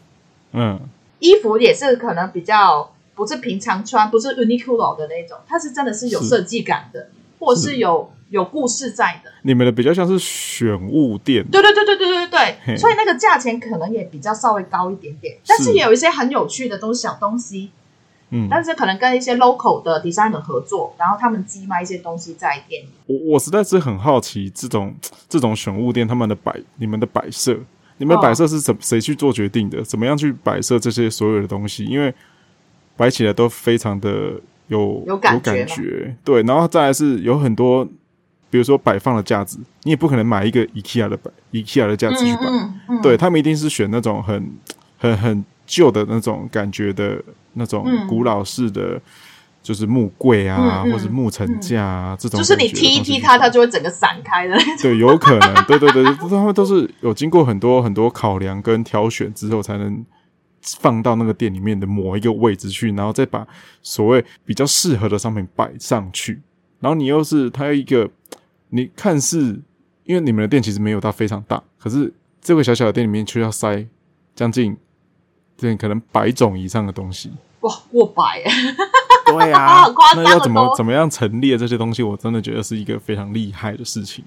[0.52, 0.78] 嗯，
[1.18, 8.12] 衣服也是可能比较不是平常穿，不是 Uniqlo 的那种，它是真的是有设计感的，是或是有。
[8.32, 17.70] 有故事在的，你们的比较像是选物店，对对对对对对对，所以那个价钱可能也比较稍微高一点点，但是也有一些很有趣的东西，小东西，
[18.30, 22.88] 嗯，但是可能跟一些 local 的 designer 合作，然后他们寄卖一些东西在店里。
[23.06, 24.94] 我我实在是很好奇，这种
[25.28, 27.58] 这种选物店他们的摆，你们的摆设，
[27.98, 29.82] 你们摆设是怎谁去做决定的？
[29.82, 31.84] 怎么样去摆设这些所有的东西？
[31.84, 32.14] 因为
[32.96, 36.42] 摆起来都非常的有有感觉，有感觉，对。
[36.44, 37.86] 然后再来是有很多，
[38.52, 44.52] 比如说摆放的架子，你也不可能买一个 IKEA 的摆 IKEA 的架子去摆，嗯嗯嗯、对他们一定是选那种很
[44.98, 47.18] 很很旧的那种感觉的
[47.54, 49.00] 那种古老式的，
[49.62, 54.54] 就是木柜啊，嗯、或者木层架啊、嗯、这种，就是你踢一踢它，它就会整个散开的。
[54.82, 60.04] 对，有可能，对对对，他们都是有经过很多很多考量跟挑选之后才能。
[60.78, 63.44] 放到那个店里面的某一个位置去，然后再把
[63.82, 66.40] 所谓比较适合的商品摆上去。
[66.78, 68.08] 然后你又是它有一个，
[68.74, 69.60] 你看似
[70.04, 73.86] 因为你们的店其实没有到非常大，可是这个小小的店里面却要塞
[74.34, 74.74] 将近
[75.58, 77.30] 这可能百种以上的东西。
[77.60, 78.42] 哇，过百！
[79.26, 82.02] 对呀、 啊，那要怎么怎么样陈列这些东西？
[82.02, 84.24] 我真的觉得是一个非常厉害的事情。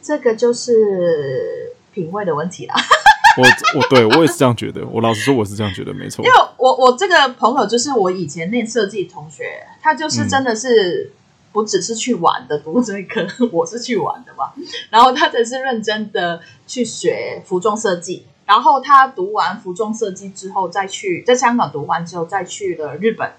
[0.00, 2.74] 这个就是品味的问题啦。
[3.36, 6.24] 我我对我也是这样觉得，我老实说我是这样觉得，没错。
[6.24, 9.44] 因为我我这个朋友就是我以前念设计同学，
[9.80, 11.12] 他就是真的是
[11.52, 14.52] 不只是去玩的读这一科，我是去玩的嘛。
[14.90, 23.32] 然后他才是认真的去学服装设计，然后他读完服装设计之后，再去在香港读完之后，再去了日本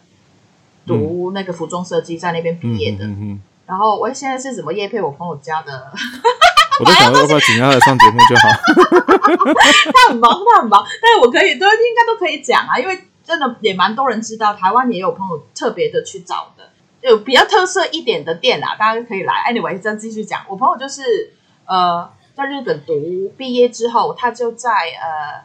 [0.86, 3.06] 读那个服装设计，在那边毕业的。
[3.06, 5.92] 嗯嗯嗯嗯、然后我现在是怎么业配我朋友家的？
[6.80, 8.50] 我都想要不要请他来上节目就好。
[9.94, 16.70] 他很忙，他很忙，但是我可以都应该都可以讲啊，因为真的也蛮多人知道，台湾也有朋友特别的去找的，
[17.04, 19.34] 有比较特色一点的店啊，大家可以来。
[19.52, 21.34] Anyway，再继续讲，我朋友就是
[21.66, 25.44] 呃，在日本读毕业之后，他就在呃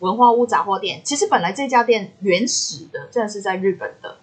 [0.00, 1.00] 文化屋杂货店。
[1.02, 4.18] 其实本来这家店原始的真的是在日本的，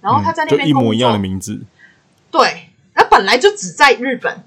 [0.00, 1.62] 然后他在那边、嗯、一模一样的名字，
[2.30, 4.44] 对，那本来就只在日本。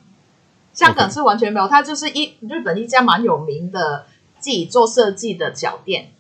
[0.74, 4.06] 香港是完全没有，他就是一日本一家蛮有名的
[4.40, 6.12] 自己做设计的小店，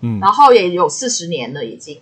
[0.00, 2.00] 嗯，然后也有四十年了已经。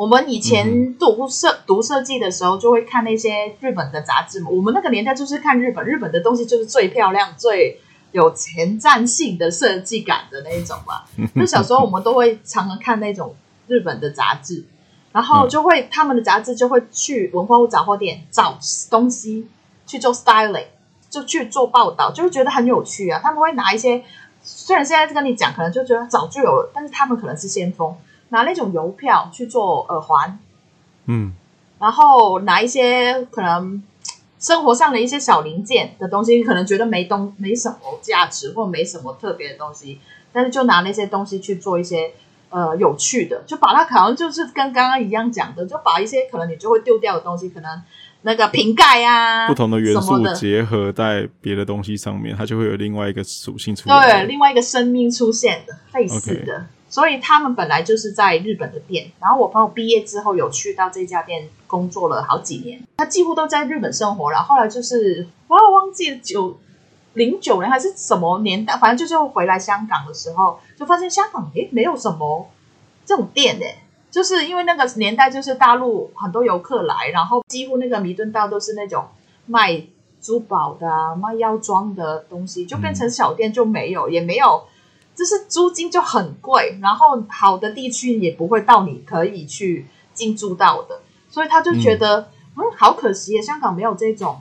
[0.00, 4.48] 我们以前读设读设计的时候，就会看那些日本的杂志嘛。
[4.48, 7.78] 我们那个年代就是看日本，日本的东西就是最漂亮、最
[8.12, 11.02] 有前瞻性的设计感的那一种嘛。
[11.36, 13.36] 就小时候我们都会常常看那种
[13.66, 14.64] 日本的杂志，
[15.12, 18.58] 然后就会他们的杂志就会去文化屋杂货店找
[18.88, 19.48] 东西
[19.86, 20.64] 去做 styling。
[21.10, 23.20] 就去做报道，就会觉得很有趣啊！
[23.20, 24.02] 他们会拿一些，
[24.44, 27.92] 虽然现在跟你讲，可能就觉得早就有了，但是他们可能是先锋，
[28.30, 30.38] 拿那种邮票去做耳环，
[31.06, 31.32] 嗯，
[31.78, 33.82] 然后拿一些可能
[34.40, 40.00] 生活上的一些小零件的东西，可能觉得没东没什么价值或没什么特别的东西，
[40.32, 42.12] 但是就拿那些东西去做一些
[42.48, 47.82] 呃有趣的，就把它好像就是跟刚刚一样讲的，就把一些可能你就会丢掉的东西，可能。
[48.22, 53.98] 那个瓶盖啊，不同的元素结合在别的东西上面，它就会有另外一个属性出现。
[54.02, 56.58] 对，另外一个生命出现的类似的。
[56.58, 56.62] Okay.
[56.90, 64.30] 所以他们本来就是在日本的店，然后我朋友毕业之后有去到这家店工作了好几年，他几乎都在日本生活。
[64.30, 66.58] 然后后来就是我忘记九
[67.14, 72.50] 零九年还是什么年代，反正就是回来香港的时候，就发现香港诶没有什么
[73.06, 73.78] 这种店诶。
[74.10, 79.04] 就是因为那个年代，就是大陆很多游客来，然后几乎那个弥敦道都是那种
[79.46, 79.80] 卖
[80.20, 84.64] 珠宝的、卖药妆的东西，就变成小店就没有，也没有，
[85.14, 92.20] 就是租金就很贵，然后好的地区也不会到你可以去进驻到的，所以他就觉得
[92.56, 94.40] 嗯，嗯，好可惜，香港没有这种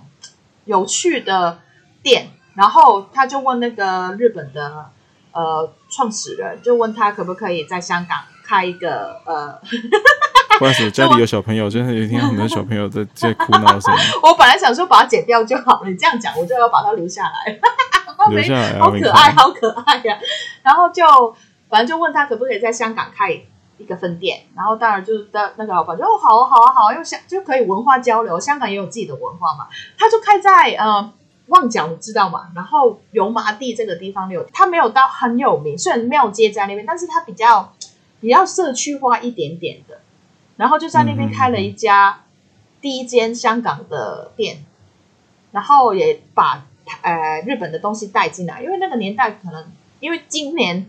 [0.65, 1.59] 有趣的
[2.01, 4.89] 店，然后他就问那个日本的
[5.31, 8.17] 呃创始人，就问他可不可以在香港。
[8.49, 9.61] 开一个呃，
[10.57, 14.01] 不好意思，家里有小朋友，真的有听到很多小朋友在在哭闹声音。
[14.23, 17.59] 我本来想说把它剪掉就好了，你这样讲我就要把它留下来。
[18.29, 20.17] 留下来，好可爱，好可爱呀！
[20.63, 21.03] 然后就
[21.69, 23.31] 反正就问他可不可以在香港开
[23.77, 29.67] 一个分店，然后当然就是那那个老板就哦好啊好啊好啊，因为香就可以文化交流，香港也有自己的文化嘛。
[29.97, 31.11] 他就开在呃
[31.47, 32.49] 旺角，你知道吗？
[32.55, 37.73] 然后油麻地这个地方有，他没有到很有名，虽然庙街在那边，但是他比较。
[38.21, 40.01] 比较社区化一点点的，
[40.57, 42.23] 然后就在那边开了一家
[42.81, 44.65] 第一间香港的店，嗯、
[45.51, 46.65] 然后也把
[47.01, 49.65] 呃日本的东西带进来，因为那个年代可能
[49.99, 50.85] 因为今年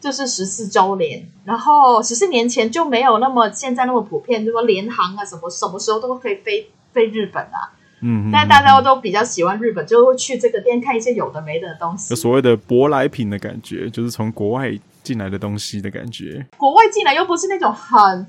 [0.00, 14.78] 就是十四周年，然后十四年前就没有那么现在那么普遍，就说联航啊什么什么时候都可以飞飞日本啊，嗯，但大家都比较喜欢日本，就会去这个店看一些有的没的东西，有所谓的舶来品的感觉，就是从国外。
[15.04, 18.26] 进来的东西的感觉，国外进来又不是那种很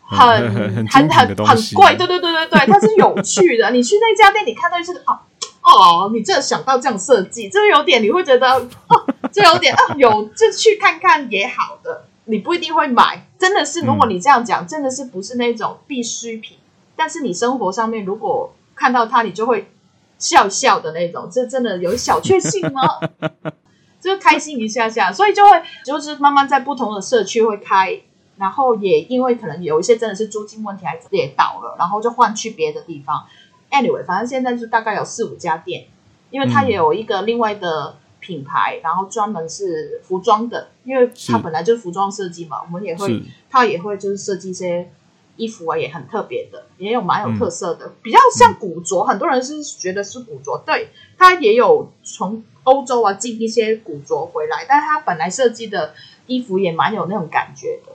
[0.00, 3.68] 很很很很很很贵，对对对对对，它是有趣的。
[3.72, 5.18] 你去那家店，你看到就是哦
[5.62, 12.04] 哦，你这想到这样设计，这有点你会觉得哦，这有点啊，有就去看看也好的。
[12.24, 16.56] 你不一定会买，真的是如果你这样讲，嗯、真的是不是那种必需品。
[16.94, 19.72] 但是你生活上面如果看到它，你就会
[20.18, 22.82] 笑笑的那种，这真的有小确幸吗？
[24.00, 28.00] 就开心一下下，所以就会就是慢慢在不同的社区会开，
[28.36, 33.24] 然后也因为可能有一些真的是租金问题，还也倒了，然后就换去别的地方。
[33.72, 35.86] Anyway，反正现在就大概有四五家店，
[36.30, 44.88] 因为它也有一个另外的品牌，然后专门是服装的，因为它本来就是服装设计嘛，我们也会，它也会就是设计一些
[45.36, 52.44] 衣服啊，也很特别的，也有蛮有特色的，比较像古着，很多人是觉得是古着，对，它也有从。
[52.64, 55.94] 欧洲啊，进一些古着回来，但是他本来设计的
[56.28, 57.91] 衣服也蛮有那种感觉的。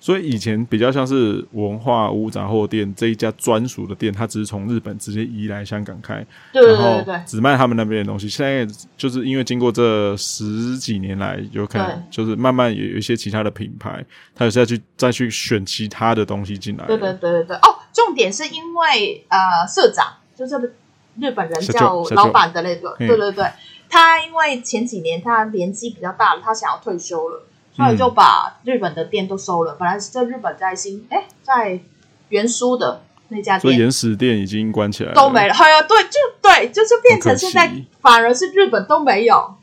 [0.00, 8.26] 所以以前比较像是文化屋杂货店这一家专属的店，它只是从日本直接移来香港开，对对对对，只卖他们那边的东西。
[8.28, 14.02] 现在就是因为经过这十几年来，有可能就是慢慢也有一些其他的品牌，
[14.34, 16.86] 他有再去再去选其他的东西进来。
[16.86, 20.74] 对对对对对，哦，重点是因为呃，社长就是
[21.18, 23.44] 日本人叫老板的那个，对对对。
[23.92, 27.42] 他因为前几年他年纪比较大了，他想要退休了，
[27.86, 29.72] 所以就把日本的店都收了。
[29.72, 31.80] 嗯、本来是在日本在新哎，在
[32.28, 35.54] 原书的那家店，所以原始店已经关起来了，都没了。
[35.54, 39.54] 哎呀，对，就对，就是变成现在反而是日本都没有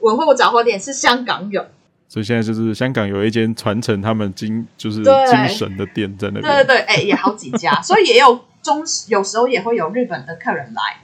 [0.00, 1.64] 文化杂货店，是香港有。
[2.08, 6.42] 所以现在就是香港有一间传承他们精就是精神的店在那边。
[6.42, 11.02] 对对对，哎，也好几家，所以也有中有时候也会有日本的客人来。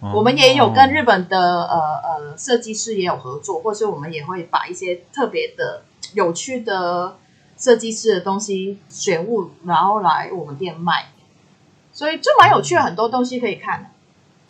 [0.00, 5.82] 我们也有跟日本的呃呃设计师也有合作，或是我们也会把一些特别的、
[6.14, 7.16] 有趣的
[7.56, 11.06] 设计师的东西选物，然后来我们店卖，
[11.92, 13.90] 所以就蛮有趣的，很多东西可以看。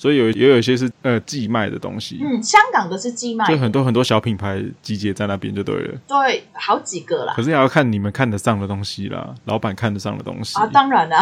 [0.01, 7.33] 所以有也有一些是呃寄卖的东西，嗯，香港的是寄卖，就很多很多小品牌集结在那边就对了，对，好几个啦。
[7.35, 11.21] 可是也要看你们看得上的东西啦，老板看得上的东西啊，当然啦。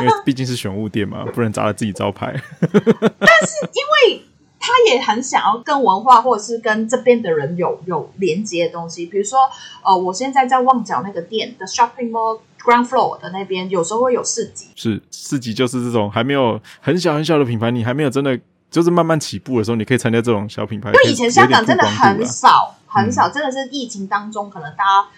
[0.00, 2.34] 因为毕竟是选物店嘛，不能砸了自己招牌。
[2.60, 4.22] 但是因为
[4.58, 9.40] 他也很想要跟文化或者是跟这边的人有有连接的东西，比如说
[9.84, 14.66] 呃，我现在在旺角那个店的 shopping mall ground floor 的那边，有时候会有市集。
[14.76, 18.38] 是市集，就是这种还没有很小很小的品牌，你还没有真的
[18.70, 20.90] 就是慢慢起步的时候，你可以参加这种小品牌。
[20.90, 25.08] 因为以前香港真的很少很少，真的是疫情当中可能大家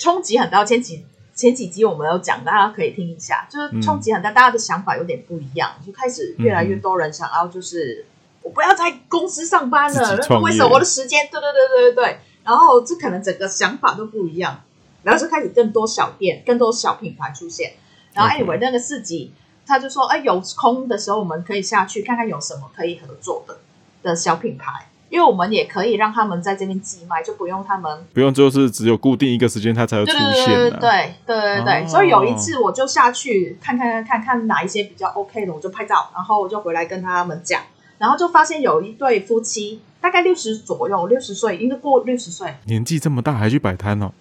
[0.00, 1.04] 冲击很大，前几。
[1.42, 8.06] 前几集我们有讲，大家可以听一下，就是冲击很大，大家的想法有点不一样，就开始越来越多人想要，就是
[8.42, 11.26] 我不要在公司上班了，为什么我的时间？
[11.32, 14.60] 对对对对对对，然后这可能整个想法都不一样，
[15.02, 17.72] 然后就开始更多小店、更多小品牌出现，
[18.14, 19.34] 然后 anyway 那个市集，
[19.66, 23.58] 他就说，哎，有空的时候我们可以下去看看有什么可以合作的
[24.04, 24.86] 的小品牌。
[25.12, 30.46] 因为我们也可以让他们在这边寄卖，就不用他们不用，就是只有固定一个时间他才会出现。
[30.46, 37.60] 对对对对对对、哦、所以有一次我就下去看看看看看哪一些比较 OK 的，我就拍照，然后我就回来跟他们讲，
[37.98, 44.12] 然后就发现有一对夫妻，大概六十左右，六十岁，应该过六十岁，年纪这么大还去摆摊哦。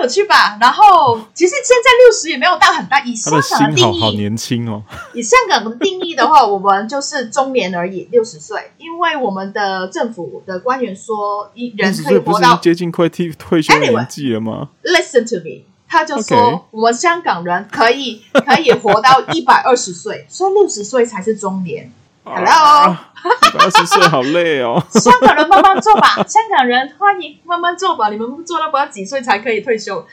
[0.00, 0.56] 很有趣吧？
[0.60, 3.00] 然后其实现在六十也没有到很大。
[3.02, 4.82] 以香港的定义，好，好年轻哦。
[5.12, 8.72] 以香港的定义的话，我们就是中年而已， 六十岁。
[8.78, 21.92] 因为我们的政府的官员说，一人可以活到接近快退退休年纪了吗？Listen to me，他就说.我们香港人可以可以活到一百二十岁，所以六十岁才是中年。
[22.32, 22.96] Hello，
[23.42, 24.80] 一百二十岁好累哦。
[24.90, 28.08] 香港人慢慢做吧，香港人欢迎慢慢做吧。
[28.08, 30.06] 你们做到不知道几岁才可以退休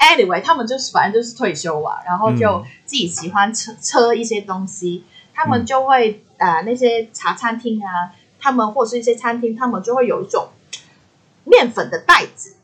[0.00, 10.48] ？Anyway，他们就是反正就是退休啊，然后就自己喜欢车车一些东西，他们就会呃那些茶餐厅啊，他们或是一些餐厅，他们就会有一种
[11.44, 12.56] 面粉的袋子，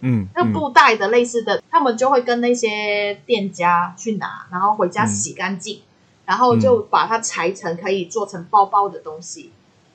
[0.00, 5.82] 嗯，那布袋的类似的，他们就会跟那些店家去拿，然后回家洗干净。
[6.28, 9.50] 然后就把它裁成可以做成包包的东西，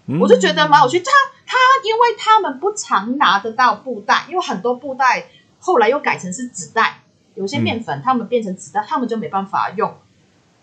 [0.07, 0.99] 嗯、我就觉得蛮有趣。
[0.99, 1.11] 他
[1.45, 5.27] 他因为他们不常拿得到布袋，因为很多布袋
[5.59, 7.01] 后来又改成是纸袋，
[7.35, 9.95] 有些面粉他们变成纸袋，嗯、他们就没办法用，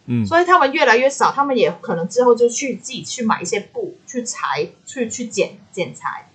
[0.06, 6.28] 嗯，所以他们越来越少，他们也可能之后就去自己去买一些布去裁，去去剪剪裁，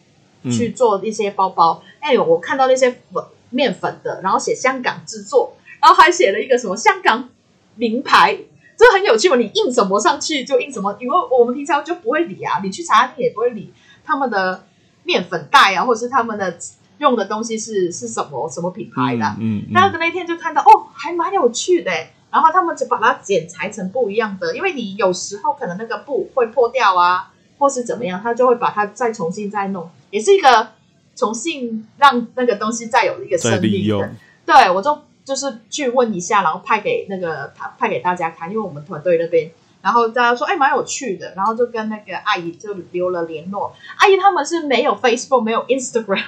[0.43, 1.83] 去做一些包包。
[1.99, 7.27] 哎我看到那些粉面粉的，然后写香港制作，然后还写了一个什么香港
[7.75, 8.39] 名牌。
[8.78, 12.59] 这很有趣嘛，你印什么上去就印什么，因为我们平常就不会理啊。
[12.63, 13.73] 你去茶餐厅也不会理
[14.03, 14.65] 他们的
[15.03, 16.57] 面粉袋啊，或者是他们的
[16.97, 19.26] 用的东西是是什么什么品牌的。
[19.39, 21.91] 嗯，嗯，那个那天就看到哦，还蛮有趣的。
[22.32, 30.71] 然后他们就把它剪裁成不一样的，因为你有时候可能那个布会破掉啊，或是怎么样，他就会把它再重新再弄，也是一个
[31.15, 34.11] 重新让那个东西再有一个生命的。
[34.45, 39.51] 对，我就就是去问一下，然后派给那个他派给大家看，因为我们团队那边。
[39.82, 41.34] 然后大家说，哎，蛮有趣的。
[41.36, 43.76] 然后就跟那个阿姨就留了联络。
[43.97, 46.23] 阿姨他们是没有 Facebook，没有 Instagram，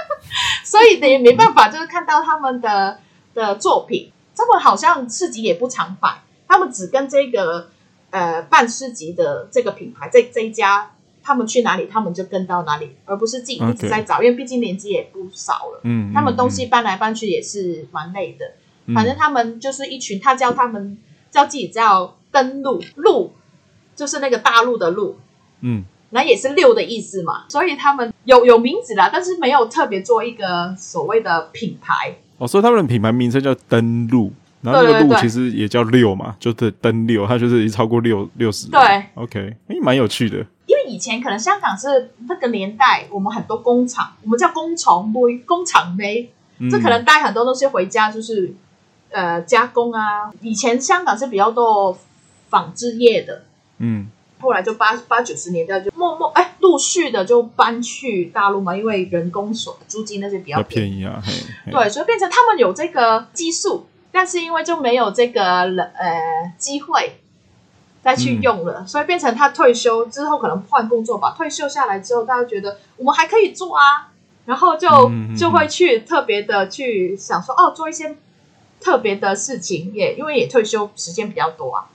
[0.64, 2.98] 所以也没办法，就是看到他们的
[3.32, 4.12] 的作品。
[4.36, 7.70] 他们好像市集也不常摆，他们只跟这个
[8.10, 10.92] 呃办市集的这个品牌，这这一家，
[11.22, 14.16] 他们去哪里，他们就跟到哪里，而不是自己一直在找。
[14.16, 14.22] Okay.
[14.24, 18.52] 因为毕竟年纪也不少了，嗯，他们东西搬来搬去也是蛮累的。
[18.86, 20.98] 嗯、反正他们就是一群，他叫他们
[21.30, 22.16] 叫自己叫。
[22.32, 23.32] 登陆陆
[23.96, 25.16] 就是那个大陆的陆，
[25.62, 32.18] 嗯，那也是六的意思嘛，所以他们有有名字啦，但是没有特别做一个所谓的品牌。
[32.38, 38.68] 哦，所以他们的品牌名称叫登陆，然后那个陆其实也叫六嘛，就是登六，它就是已经超过六六十。
[38.68, 38.80] 对
[39.14, 40.36] ，OK，哎，蛮有趣的。
[40.66, 46.30] 因为以前可能香港是那个年代，我们很多工厂，我们叫工厂妹，工厂妹，
[46.70, 48.54] 这可能带很多东西回家，就是
[49.10, 50.30] 呃加工啊。
[50.40, 51.98] 以前香港是比较多。
[52.50, 53.44] 纺织业的，
[53.78, 54.08] 嗯，
[54.40, 61.22] 后来就八八九十年代就默默哎，陆续的就搬去大陆嘛，因为人工所租金那些比较便宜，便宜啊，
[61.70, 67.20] 对，所以变成他们有这个基数，但是因为就没有这个呃机会
[68.02, 71.34] 再去用了，嗯、所以变成他退休之后可能换工作吧。
[71.36, 74.08] 退休下来之后，大家觉得我们还可以做啊，
[74.46, 74.88] 然后就
[75.38, 78.16] 就会去特别的去想说哦，做一些
[78.80, 81.86] 特别的事情，也因为也退休时间比较多啊。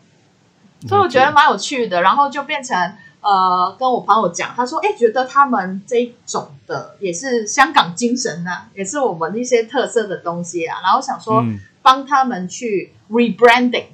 [0.88, 2.78] 所以我觉得蛮有趣的，然后就变成
[3.22, 11.44] 呃，跟我朋友讲，他说，哎，觉得他们这种的也是香港精神呐、啊，也是我们一些特色的东西啊，然后想说
[11.86, 13.90] 帮他们去 rebranding，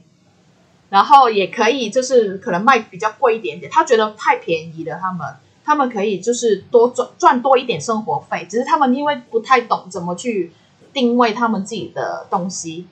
[0.89, 5.27] 然后也可以就是可能卖比较贵一点点，他觉得太便宜了，他们
[5.65, 10.53] 他们可以就是多赚赚多一点生活费，只是他们因为不太懂怎么去
[10.93, 12.87] 定位他们自己的东西，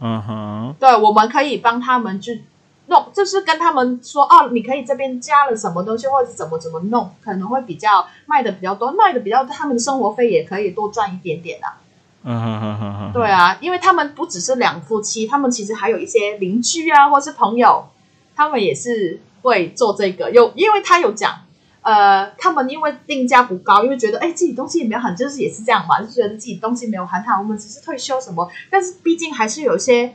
[0.00, 2.42] 嗯哼，对，我们可以帮他们去。
[2.86, 11.80] 弄就是跟他们说哦，你可以这边加了什么东西，或者是怎么怎么弄，可能会比较卖的比较多，卖的比较，他们的生活费也可以多赚一点点的、啊。
[12.24, 13.12] 嗯哼哼哼哼。
[13.12, 17.86] 对啊，因为他们不只是两夫妻，他们其实还有一些邻居啊，或是朋友，
[18.34, 20.30] 他们也是会做这个。
[20.30, 21.42] 有，因为他有讲，
[21.82, 30.14] 呃，他们因为定价不高，因为觉得哎自己东西也没有很，就是也是这样嘛，就觉得自己东西没有很好，我们只是退休什么，但是毕竟还是有一些，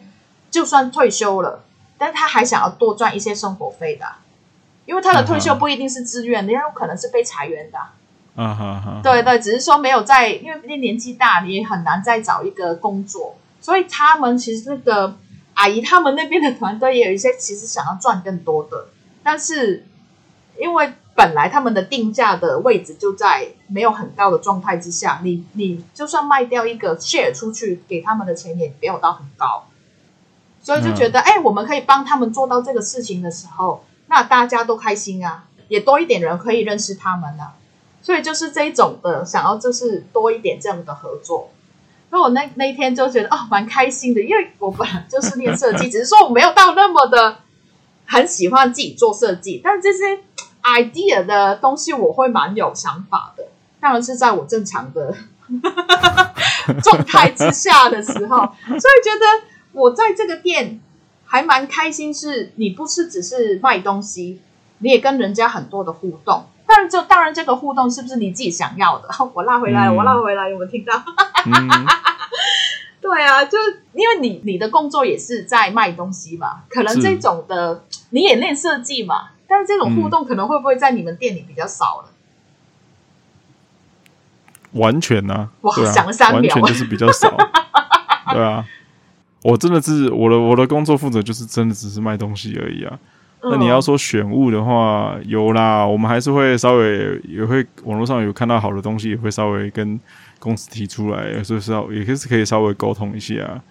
[0.51, 1.63] 就算退休了。
[2.01, 4.05] 但他还想要多赚一些生活费的，
[4.85, 7.77] 因为他的退休不一定是自愿的，也有可能是被裁员的。
[8.41, 15.17] 嗯哼哼，对对，只是说没有在，因为毕竟年纪大，你也很难再找一个工作，所以他们其实那个
[15.55, 18.87] 阿姨他们那边的团队也有一些其实想要赚更多的，
[19.21, 19.85] 但是
[20.57, 29.65] 因为本来他们的定价的位置就在没有很高的状态之下，你你就算卖掉一个 share 出去给他们的钱也没有到很高。
[30.61, 37.53] 所以就觉得，哎、嗯欸，我们可以帮他们做到这个事情的时候，那大家都开心啊，也多一点人可以认识他们啊。
[38.01, 41.49] 所以就是这一种的，想要就是多一点这样的合作。
[42.09, 47.37] 所以我那那一天就觉得，哦，蛮开心的，因为我本来就是念设计，只是说我没有到那么的
[48.05, 50.19] 很喜欢自己做设计，但这些
[50.63, 53.45] idea 的东西我会蛮有想法的。
[53.79, 55.15] 当然是在我正常的
[56.83, 59.49] 状态之下的时候，所以觉得。
[59.71, 60.81] 我在这个店
[61.25, 64.41] 还蛮开心，是你不是只是卖东西，
[64.79, 66.47] 你也跟人家很多的互动。
[66.79, 69.09] 当然，这当然这个互动是不是你自己想要的？
[69.33, 70.93] 我拉回来，嗯、我拉回来，有没有听到？
[71.45, 71.67] 嗯、
[73.01, 73.57] 对啊，就
[73.93, 82.09] 因为你你的工作也是在卖东西嘛，可能这种的你也练设计嘛，但是这种互动可能会不会在你们店里比较少了？
[84.73, 85.49] 完全呢、啊？
[85.61, 87.35] 我想了三秒，完全就是比较少。
[88.31, 88.65] 对啊。
[89.41, 92.99] 我真的是我的我的工作负责就是真的只是卖东西而已啊。
[93.41, 99.99] 那你要说选物的话，有啦，我们还是会稍微也会网络上有看到好的东西，也会稍微跟
[100.39, 103.61] 公司提出来，所以稍也是可以稍微沟通一下。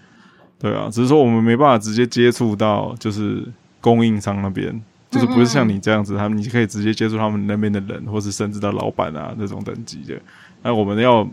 [0.58, 3.46] 对啊，只是说我们没办法直接接触到就是
[3.80, 10.18] 供应商那边，就是不是像你这样子，他们你可以直接接触他们那边的人，或是甚至到老板啊那种等级的。
[10.62, 11.28] 那我们要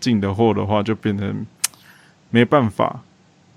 [0.00, 1.46] 进的货的话，就变成
[2.30, 3.02] 没办法。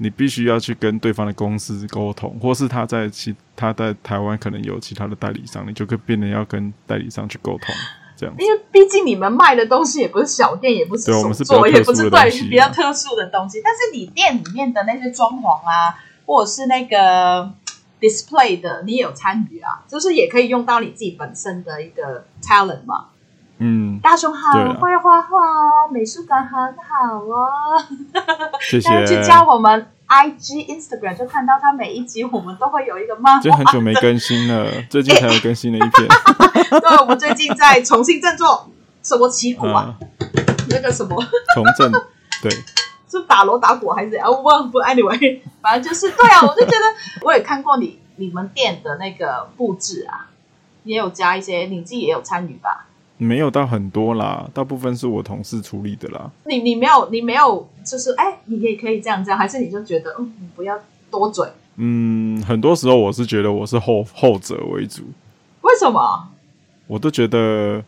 [0.02, 7.76] 你必须要去跟对方的公司沟通，或是他在其他在台湾可能有其他的代理商，你就可变得要跟代理商去沟通，
[8.16, 8.34] 这样。
[8.40, 13.60] 因为毕竟你们卖的东西也不是小店，也不是手作，也不是对比较特殊的东西。
[13.62, 15.94] 但是你店里面的那些装潢啊，
[16.26, 17.54] 或者是那个
[18.00, 23.08] display 的，你也有参与啊，就是也可以用到你自己本身的一个 talent 嘛。
[23.60, 27.50] 嗯，大雄好，会画画，美术感很好哦。
[28.62, 28.90] 谢谢。
[29.06, 33.42] 去加我们 IG Instagram 就看到他每一集，我们都会有一个漫画。
[33.42, 36.08] 就很久没更新了， 最近才有更新了一篇。
[36.80, 38.72] 对，我们最近在重新振作，
[39.04, 39.94] 什么起鼓啊？
[40.70, 41.22] 那个什么
[41.54, 41.92] 重振？
[42.42, 42.50] 对，
[43.12, 44.32] 是打锣打鼓还是怎样？
[44.32, 46.42] 我忘不，anyway，反正就是对啊。
[46.44, 46.86] 我就觉得
[47.24, 50.30] 我也看过你你们店的那个布置啊，
[50.84, 52.86] 也有加一些，你自己也有参与吧？
[53.22, 56.32] 没有到很多啦，大部分是我同事处理的啦。
[56.46, 60.80] 你你没有你没有就是哎，你也可以这样这样，还是你就觉得嗯，你不要
[61.12, 61.46] 多嘴？
[61.76, 65.04] 嗯，很多时候我是觉得我是后后者为主。
[65.62, 66.30] 为什么？
[66.88, 67.84] 我都觉得，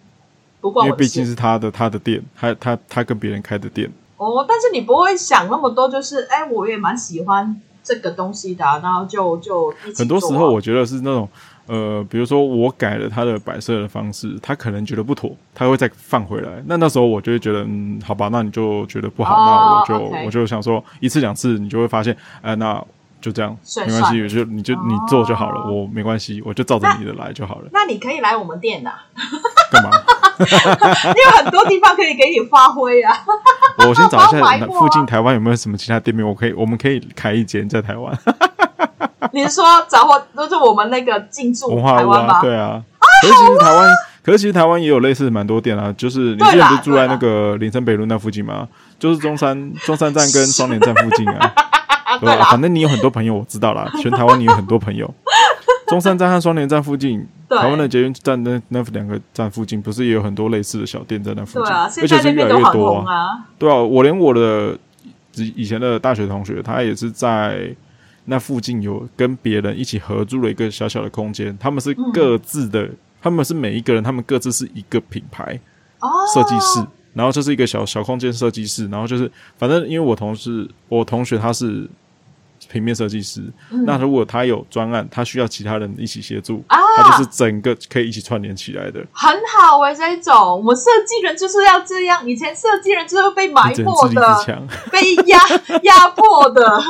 [0.59, 3.89] 不过因为毕竟是他的他的店，他他他跟别人开的店。
[4.17, 9.73] 哦，但是你不会想那么多，就是哎，我也蛮喜欢这个东西的，然后就就。
[9.95, 11.29] 很多时候我觉得是那种。
[11.71, 16.61] 呃，比如说我改了他的摆设的方式，他可能觉得不妥，他会再放回来。
[16.65, 19.45] 那那时候我就会觉得，嗯，好吧，那你就觉得不好，哦、
[19.87, 22.85] 那我就、okay、我就想说，一次两次你就会发现，哎、呃，那
[23.21, 23.57] 就这样，
[23.87, 27.69] 没关系，就你就你做就好了，哦、我没关系，我就照着你的来就好了。
[27.71, 29.05] 那，那你可以来我们店的、啊，
[29.71, 29.91] 干嘛？
[31.13, 33.15] 你有很多地方可以给你发挥啊。
[33.77, 38.17] 我先找一下 附近台湾有没有什么其他店面，我可以，我们可以开一间在台湾。
[39.33, 42.41] 你是说找货都是我们那个进驻台湾吗？
[42.41, 42.81] 对啊，
[43.21, 43.89] 可是其实台湾，
[44.23, 45.93] 可是其实台湾也有类似蛮多店啊。
[45.97, 48.67] 就是你现在不是住在那个林森北路那附近吗？
[48.99, 51.53] 就是中山中山站跟双连站附近啊。
[52.19, 53.89] 对啊，反正你有很多朋友，我知道啦。
[54.01, 55.11] 全台湾你有很多朋友。
[55.91, 61.65] 中山站和双连站附近，台湾的捷运站那那两个站附近，不是也有很多类似的小店在那附近？
[61.65, 63.45] 对啊，而且是越来越多啊。
[63.59, 64.75] 对啊，我连我的
[65.35, 67.75] 以以前的大学同学，他也是在。
[68.25, 75.59] 那附近有跟别人一起合租了一个小小的空间，他们是各自的，嗯、他们是每一个人，他们各自是一个品牌
[76.31, 81.89] 设计师，哦、然后这是一个小小空间设计室，然后就是反正因为我同事，我同学他是
[82.71, 95.37] 平面设计师，嗯、那如果他有专案，他需要其他人一起协助，啊、他就是整个可以一起串联起来的，很好哎、欸，这一种我们设计人就是要这样，以前设计人就是被埋没的，被压
[95.83, 96.81] 压迫的。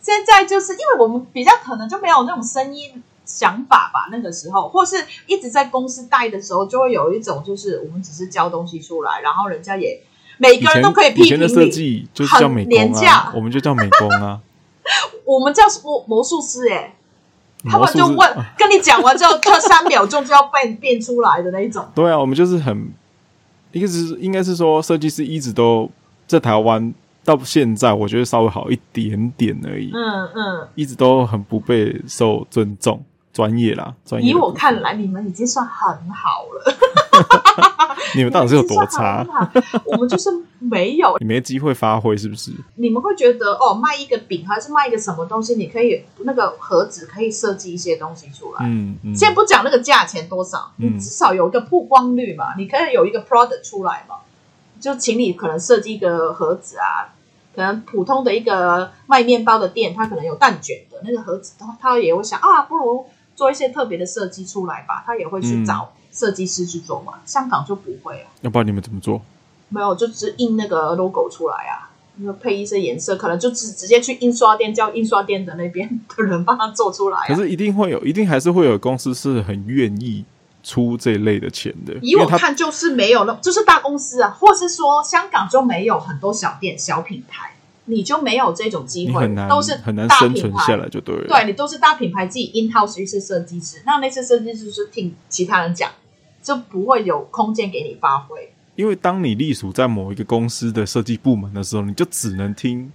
[0.00, 10.02] 现在就是因为我们比较可能就没有那种声音想法吧，那个时候，或是一直在公司待的时候，就会有一种就是我们只是交东西出来，然后人家也
[10.38, 11.26] 每个人都可以批评你。
[11.26, 14.40] 以前的设计就是叫美工啊，我们就叫美工啊。
[15.24, 16.94] 我们叫魔魔术师诶，
[17.64, 21.86] 他们就问跟你讲完之后，他三秒钟就要变 变出来的那一种。
[21.94, 22.92] 对啊，我们就是很，
[23.72, 25.90] 一个是应该是说设计师一直都
[26.26, 26.92] 在台湾。
[27.22, 29.90] 到现在，我觉得稍微好一点点而已。
[29.92, 34.30] 嗯嗯，嗯一直都很不被受尊重，专业啦，专业。
[34.30, 36.74] 以我看来，你们已经算很好了。
[38.16, 39.26] 你们到底是有多差？
[39.84, 42.52] 我们就是没有，你没机会发挥，是不是？
[42.76, 45.54] 你们会觉得哦，卖一个饼还是卖一个什么东西？
[45.54, 48.66] 你可以那个盒子可以设计一些东西出来。
[48.66, 49.14] 嗯嗯。
[49.14, 54.16] 先不讲那个价钱多少，你至少有一个曝光率嘛，你可以有一个 product 出来嘛。
[54.80, 57.12] 就请你可能设计一个盒子啊，
[57.54, 63.04] 可能普通的一个卖面包的店，它可能有蛋卷的那个盒子，他也会想啊，不如
[63.36, 67.12] 做一些特别的设计出来吧，他也会去找设计师去做嘛。
[67.16, 69.22] 嗯、香港就不会啊，要不然你们怎么做？
[69.68, 71.90] 没有，就只印那个 logo 出来啊，
[72.22, 77.24] 就配一些颜色，可能就直直接去印刷店叫印刷店的那边的人帮他做出来、啊。
[77.26, 80.24] 可是一定会有，一定还是会有公司是很愿意。
[80.62, 87.54] 出这类的钱的，以我看就是没有了，就是大公司啊，或是说香港就没有很多小店、小品牌，
[87.86, 91.26] 你就没有这种机会，都是很难生存下来就对了。
[91.26, 95.90] 对，你都是大品牌自己 in house 一些设计师，那那些设计师就是听其他人讲，
[96.42, 98.52] 就不会有空间给你发挥。
[98.76, 102.90] 因为当你隶属在某一个公司的设计部门的时候，你就只能听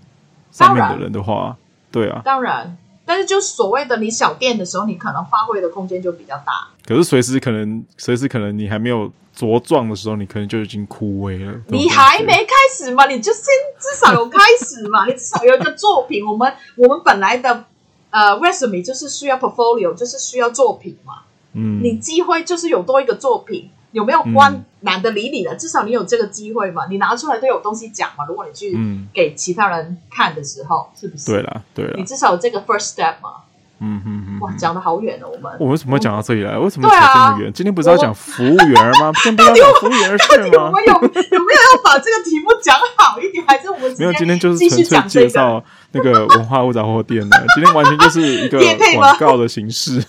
[0.52, 1.58] 上面的人的话，然
[1.92, 2.78] 对啊，当然。
[3.08, 6.70] 但是，就所谓的你小店的时候，你可能发挥的空间就比较大。
[6.88, 11.54] 可是，随时可能，随时可能，你还没有茁壮的时候，你可能就已经枯萎了。
[11.68, 13.06] 你还没开始嘛？
[13.06, 13.44] 你就先
[13.80, 15.06] 至少有开始嘛？
[15.08, 16.26] 你至少有一个作品。
[16.26, 17.66] 我们我们本来的
[18.10, 21.20] 呃 resume 就是需要 portfolio，就是需要作品嘛。
[21.56, 23.70] 嗯，你机会就是有多一个作品。
[23.92, 25.56] 有没有关懒得理你了？
[25.56, 26.86] 至少你有这个机会嘛？
[26.90, 28.26] 你拿出来都有东西讲嘛？
[28.28, 28.78] 如果你去
[29.14, 31.32] 给其他人看的时候，是不是？
[31.32, 33.45] 对了，对了，你至少有这个 first step 嘛？
[33.80, 36.58] 嗯嗯嗯，哇，讲的好远哦，我们我为什么会讲到这里来？
[36.58, 37.52] 为什么讲这么远？
[37.54, 39.12] 今天不是要讲服务员吗？
[39.24, 40.66] 今天不是要讲服务员的事吗？
[40.68, 43.44] 我们有有没有要把这个题目讲好一点？
[43.46, 44.14] 还是我们没有？
[44.14, 47.38] 今天就是纯粹介绍那个文化物杂货店的。
[47.54, 48.60] 今天完全就是一个
[48.96, 50.02] 广告的形式。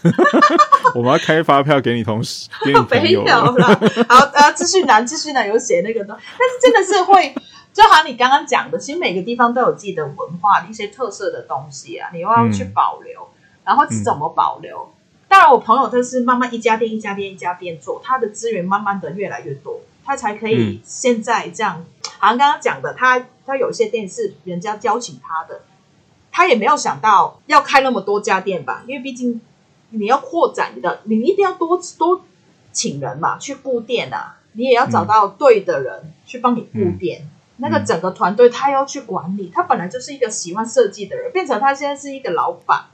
[0.95, 3.25] 我们要开发票给你同事，给你朋友。
[4.09, 7.35] 好，呃，资讯栏，资讯栏有写那个的，但是真的是会。
[7.73, 13.26] 就好像你刚刚讲的，其实每个地方都有自己的文化，一些特色的东西啊，你又要去保留，嗯、
[13.67, 14.89] 然后怎么保留？
[15.29, 21.85] 当然，我朋友他是慢慢一家店一家店一家店做，他的资源慢慢的越来越多，他才可以现在这样。
[22.19, 25.63] 好像刚刚讲的，他他有些店是人家邀请他的，
[26.31, 28.85] 他也没有想到要开那么多家店吧？
[28.87, 29.41] 因为毕竟
[29.91, 32.23] 你要扩展的，你一定要多多
[32.73, 37.29] 请人嘛，去布店啊，你也要找到对的人去帮你布店。
[37.59, 42.85] 那个整个团队他要去管理，他本来就是一个喜欢设计的人，变成他现在是一个老板，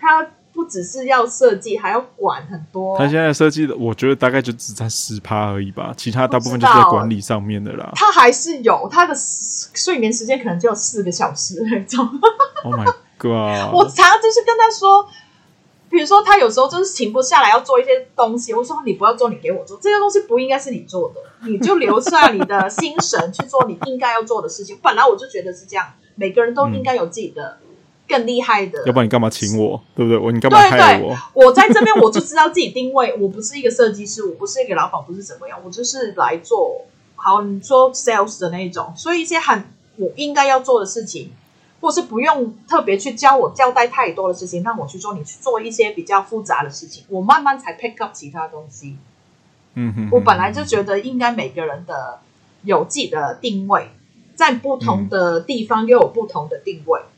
[0.00, 2.98] 他不只是要设计，还要管很多。
[2.98, 7.92] 他现在设计的，我觉得大概就只在十趴而已吧，其他大部分就是在管理上面的啦。
[7.94, 12.08] 他还是有他的睡眠时间，可能就有四个小时那种。
[12.64, 12.84] Oh my
[13.16, 13.74] god！
[13.74, 15.06] 我常常就是跟他说。
[15.88, 18.54] 比如说，他有时候就是停不下来要做一些东西。
[18.54, 25.84] 我说：“你不要做，你给我做这些东西，不应该是你做的，你就留下你的心神去做你应该要做的事情。”本来我就觉得是这样，
[26.14, 27.58] 每个人都应该有自己的
[28.10, 28.82] 更厉害的。
[28.84, 29.80] 要不然你干嘛请我？
[29.94, 30.18] 对不对？
[30.18, 31.08] 我你干嘛害我？
[31.08, 36.82] 对对，我在这边我就知道自己定位，我不是一个设计师，我不是一个老板，不是怎么样，我就是来做
[37.14, 38.92] 好你说 sales 的那一种。
[38.96, 39.64] 所以一些很
[39.96, 41.30] 我应该要做的事情。
[41.82, 48.98] 或是不用特别去教我交代太多的事情，让我去做，你去做一些比较复杂的事情，我慢慢才 pick up 其他东西。
[49.76, 52.18] 嗯哼，我本来就觉得应该每个人的
[52.64, 53.88] 有自己的定位，
[54.34, 57.00] 在不同的地方又有不同的定位。
[57.00, 57.09] 嗯，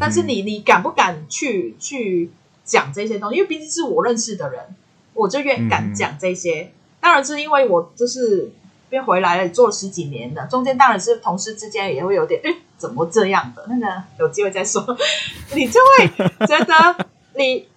[0.00, 2.30] 但是你你敢不敢去去
[2.64, 3.36] 讲这些东西？
[3.36, 4.60] 因为毕竟是我认识的人，
[5.12, 6.62] 我就越敢讲这些。
[6.62, 6.70] 嗯、
[7.00, 8.50] 当然是因为我就是
[8.88, 13.66] 变回来了，做了十几年的，中间当然是同事之间也会有点诶怎么这样的？
[13.68, 14.82] 那个有机会再说，
[15.54, 16.08] 你就会
[16.46, 17.06] 觉得
[17.36, 17.68] 你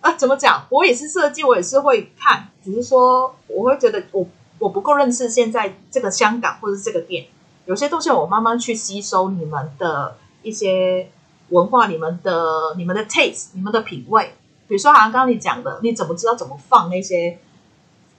[0.00, 0.66] 啊，怎么讲？
[0.68, 4.26] 我也是设计，我也是会看，只是说我会觉得我
[4.58, 7.26] 我不够认识现在这个香港或者这个店，
[7.64, 11.10] 有些东西我慢慢去吸收你们的一些
[11.50, 14.32] 文化，你们的你们的 taste，你们的品味。
[14.68, 17.38] 比如说，好像刚刚你讲的，你怎么知道怎么放那些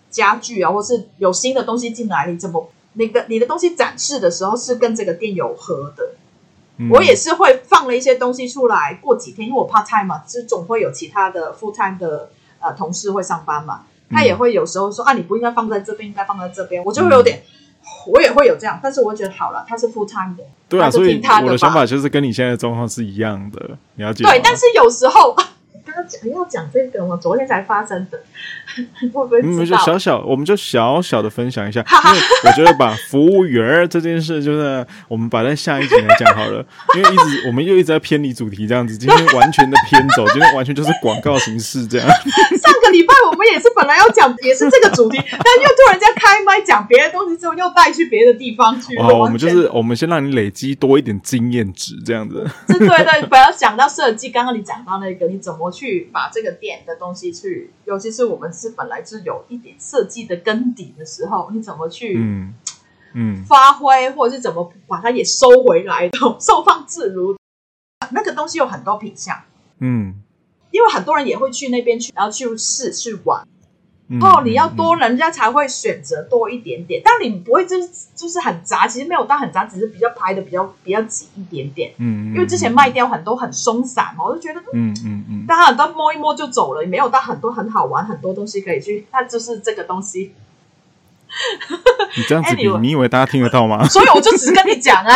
[0.09, 2.69] 家具啊，或是有新的东西进来，你怎么？
[2.93, 6.15] 那个你的东西展示的时候是跟这个店有合的，
[6.77, 8.97] 嗯、我也是会放了一些东西出来。
[9.03, 17.66] 过几天，因为我 part time 嘛，就总会有其他的 full time 的呃同事会上班嘛，他也会有时候说、嗯、啊，你不应该放在这边，应该放在这边，我就会有点，嗯、
[18.07, 24.29] 我也会有这样，但是我觉得好了，他是 full time 的，对啊，所以我的想法就是跟你现在的状况是一样的，你要记得。
[24.29, 25.35] 对，但是有时候。
[25.95, 27.17] 要讲要讲这个吗？
[27.21, 28.19] 昨天才发生的，
[29.01, 29.51] 会不会知道？
[29.51, 31.81] 我们就小小，我们就小小的分享一下。
[31.81, 36.65] 因为我觉得把服务员这件事，就是我们摆在下一集来讲好了。
[36.95, 42.07] 因为一直我们又一直在偏离主题，这样子，今天完全的偏走，今天完全就是广告形式这样。
[42.07, 48.95] 上个礼拜我们也是本来要讲也是这个主题，但又突然间开麦讲别的东西之后，又带去别的地方去。
[48.97, 52.45] 哦，我们就是我们先让你累积多一点经验值，这样子。
[52.67, 56.09] 对对对，本来讲到设计，刚刚你讲到那个，你怎么去？
[56.11, 62.53] 把这个店的东西去，尤其是我们是本来是有一点设计的根底的时候，你怎么去嗯
[63.13, 67.37] 嗯发挥，或者是怎么把它也收回来的，收放自如。
[68.11, 69.43] 那个东西有很多品相，
[69.79, 70.15] 嗯，
[70.71, 73.47] 因为很多人也会去那边去，然后去试去玩。
[74.21, 77.01] 哦，你要多，人家才会选择多一点点。
[77.03, 81.91] 但你不会就是就是很杂，其实没有到很杂，只是比较排的比较比较挤一点点。
[81.97, 89.05] 嗯，因为之前卖掉很多很松散嘛，我就觉得嗯嗯嗯，大家很多摸一摸就走了，也没有到很多很好玩，很多东西可以去。
[89.11, 90.33] 它就是这个东西。
[92.15, 93.85] 你这样子比，你以为大家听得到吗？
[93.89, 95.13] 所以我就只是跟你讲啊。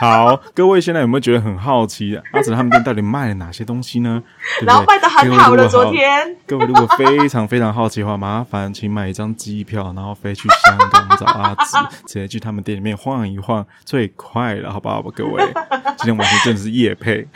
[0.00, 2.20] 好，各位现在有没有觉得很好奇？
[2.32, 4.22] 阿紫他们店到底卖了哪些东西呢？
[4.62, 5.66] 然后卖的很好了。
[5.68, 11.76] 昨天，各位如果非常非常好奇的话，麻烦请买一张机票，然后飞去香港找阿紫，
[12.06, 15.02] 直接去他们店里面晃一晃，最快了，好不好？
[15.02, 15.42] 各位，
[15.98, 17.26] 今天完全真的是夜配，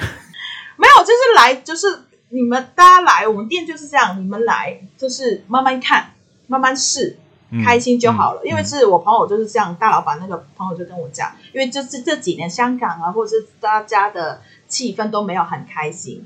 [0.76, 1.86] 没有，就是来，就是
[2.28, 6.12] 你们大家来，我们店就是这样，你们来就是慢慢看，
[6.46, 7.18] 慢慢试。
[7.64, 16.24] 开心就好了，因为是我朋友就是这样，大老板那个朋友就跟我讲，因为就是这几年香港啊，或者是大家的气氛都没有很开心，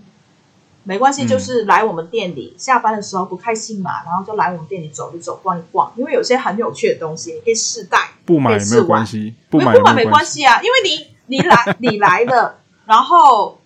[0.82, 13.58] 没关系，就是来我们店里，嗯、下班的时候不开心嘛，然后就来我们店里走一走，逛一逛，因为有些很有趣的东西，你可以试戴，不买没有关系，不买不买没关系啊，因为你你来你来了，然后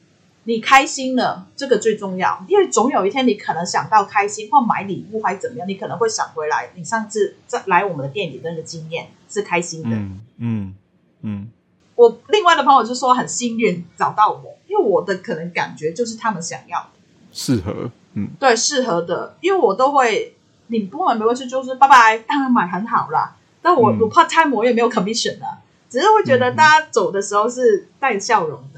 [0.49, 9.91] 你开心了，这个最重要，因为总有一天你可能想到开心或买礼物还是怎么样，你可能会想回来，你上次在来我们的店里的那个经验是开心的。
[9.91, 10.75] 嗯嗯
[11.21, 11.51] 嗯。
[11.97, 16.89] 我另外的朋友就说很幸运找到我，因为我的可能感觉就是他们想要的，
[17.31, 20.35] 适合，嗯，对，适合的，因为我都会，
[20.69, 23.37] 你不买没关系，就是拜拜，当然买很好啦。
[23.61, 28.78] 但我、嗯、我怕 time 我也没有 commission 啊，只是会觉得大家走的时候是带笑容的，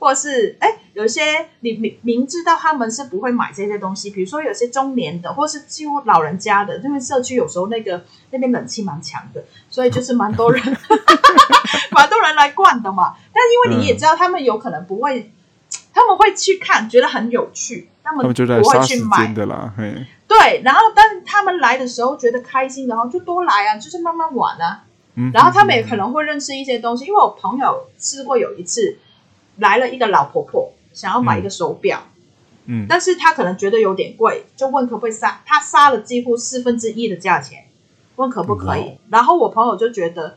[0.00, 1.22] 或者是哎，有一些
[1.60, 10.60] 你明明知道他们是不会买这些东西，比如说有些中年的，或是几乎老人家的，因为社区有时候那个那边冷气蛮强的，所以就是蛮多人。
[11.92, 15.30] 蛮多人来逛的嘛，但因为你也知道，他们有可能不会，嗯、
[15.92, 18.28] 他们会去看，觉得很有趣，他们不
[18.68, 19.72] 会去买的啦。
[20.26, 24.84] 对，然后但他们来的时候觉得开心，然后就多来啊，就是慢慢玩啊。
[25.16, 28.96] 嗯，然后他们也可能会认识一些东西，因为我朋友试过有一次
[29.60, 32.02] 来了一个老婆婆，想要买一个手表，
[32.66, 37.68] 嗯，但是她可能觉得有点贵，就问可不可以杀，她杀了几乎四分之一的价钱，
[38.16, 40.36] 问可不可以，嗯、然后我朋友就觉得。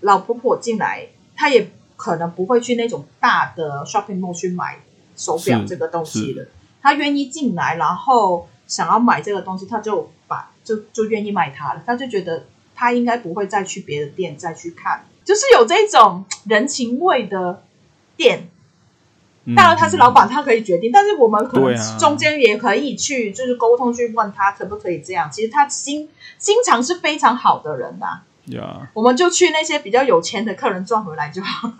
[0.00, 4.78] 老婆婆进来，她也可能不会去那种大的 shopping mall 去买
[5.16, 6.46] 手表这个东西的。
[6.82, 11.82] 她愿意进来，然后想要买这个东西，她就把就就愿意买它了。
[11.86, 12.44] 她就觉得
[12.74, 17.62] 她应该不会再去别的店再去看，就是有这种人情味的
[18.16, 18.48] 店。
[19.54, 25.30] 当然他是老板，他可以决定，嗯、但是我们可能中间也可以去就是沟通，去问他可不可以这样。
[25.30, 26.08] 其实他心
[26.38, 28.22] 心肠是非常好的人呐、啊。
[28.46, 31.68] 呀.我们就去那些比较有钱的客人赚回来就好。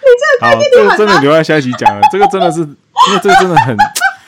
[0.00, 2.00] 你这个概念这个真的留在下一集讲了。
[2.10, 2.66] 这个真的是，因
[3.14, 3.76] 为这个真的很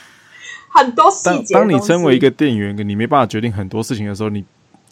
[0.73, 1.55] 很多细节。
[1.55, 4.45] 当你身为一个店员，你没办法决定很多事情的时候，你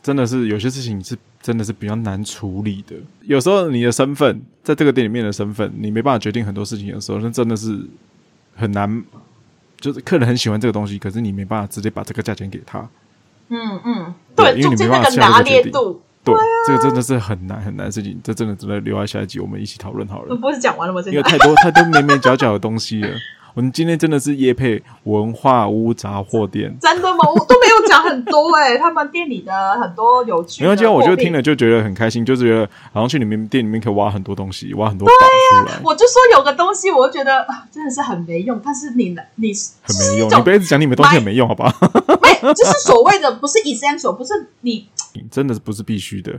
[0.03, 2.97] 真的是有些事情是真的是比较难处理的。
[3.22, 7.78] 有时候你的身份在这个店里面的身份，你没办法决定很多事情的时候，那真的是
[8.55, 9.03] 很难。
[9.80, 12.80] 就是客人很喜欢这个东西，可是你没办法直接把这个价钱给他。
[13.49, 15.72] 嗯嗯，对，因为你没办法下这个决定。
[16.24, 16.34] 对，
[16.66, 20.34] 这个真的是很难很难的事情，这真的只能留在下一集我们一起讨论好了。
[20.36, 21.01] 不是讲完了吗？
[21.07, 23.09] 因为太多太多眉眉角角的东西了。
[23.59, 27.29] 我们今天真的是夜配文化屋杂货店，真的吗？
[27.29, 30.71] 我都没有讲很多哎、欸，他们店里的很多有趣的。
[30.71, 35.81] 没关系，我就听了就觉得很开心，就是觉得好像去你们店里面可以挖很多东西，挖很多宝出来。
[35.83, 39.53] 我就说有个东西，我就觉得真的是很没用，但是你你
[39.83, 41.69] 很没用，你不要一直讲你们东西很没用，好不好？
[42.23, 44.87] 没，就是所谓的不是 essential，不是你
[45.33, 46.39] 真的是不是必须的，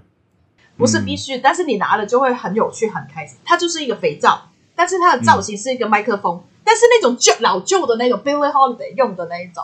[0.78, 3.38] 不是必须，嗯、但是你拿了就会很有趣、很开心。
[3.44, 4.40] 它就是一个肥皂，
[4.74, 6.38] 但是它的造型是一个麦克风。
[6.38, 9.64] 嗯但是那种旧老旧的那种 Billie Holiday 用的那一种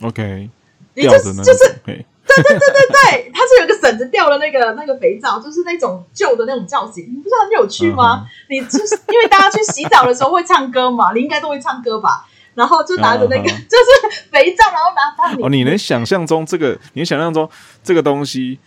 [0.00, 0.48] ，OK，
[0.94, 8.60] 你就是就是对对对对对，它是有个绳子吊的那个那个肥皂，就是那种旧的那种造型，你不是很有趣吗？Uh.
[8.60, 12.24] 你就是因为大家去洗澡的时候会唱歌嘛，你应该都会唱歌吧？
[12.54, 13.66] 然后就拿着那个、uh.
[13.66, 15.34] 就是肥皂，然后拿它。
[15.44, 16.78] 哦，你能想象中这个？
[16.92, 17.50] 你能想象中
[17.82, 18.60] 这个东西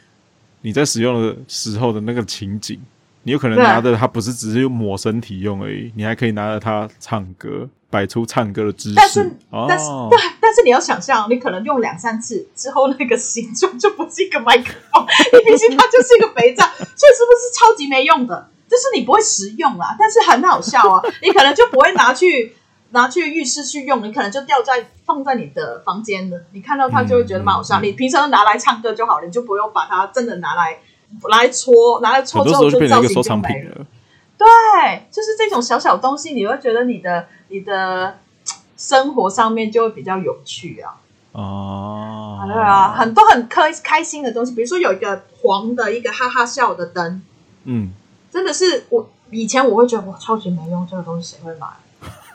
[0.63, 2.77] 你在使用的时候的那个情景？
[3.23, 8.95] 你有可能拿着它，不是只是用抹身体用而已，你还可以拿着它唱歌，摆出唱歌的姿势。
[8.95, 18.49] 但是，哦、但是，对，但是你要想象，你可能用两三次之后，那个形状就不是一个麦克风，你毕竟它就是一个肥皂，所以是不是超级没用的？
[18.69, 21.01] 就是你不会实用啦，但是很好笑啊！
[21.21, 22.55] 你可能就不会拿去
[22.91, 27.81] 拿去浴室去用，你可能就掉在放在你的房间的，你看到它就会觉得蛮好笑。
[27.81, 30.77] 嗯、你平常拿来唱歌就好了，你就不用把它真的拿来。
[31.29, 33.85] 拿来搓，拿来搓之后就造型就没了。
[34.37, 34.47] 对，
[35.11, 38.17] 就是这种小小东西，你会觉得你的你的
[38.77, 40.95] 生活上面就会比较有趣啊。
[41.33, 47.21] 哦，对啊，很多很开开心的东西，比如说有一个黄的一个哈哈笑的灯，
[47.65, 47.91] 嗯，
[48.31, 51.67] 真的是我以前我会觉得哇超级没用，这个东西谁会买？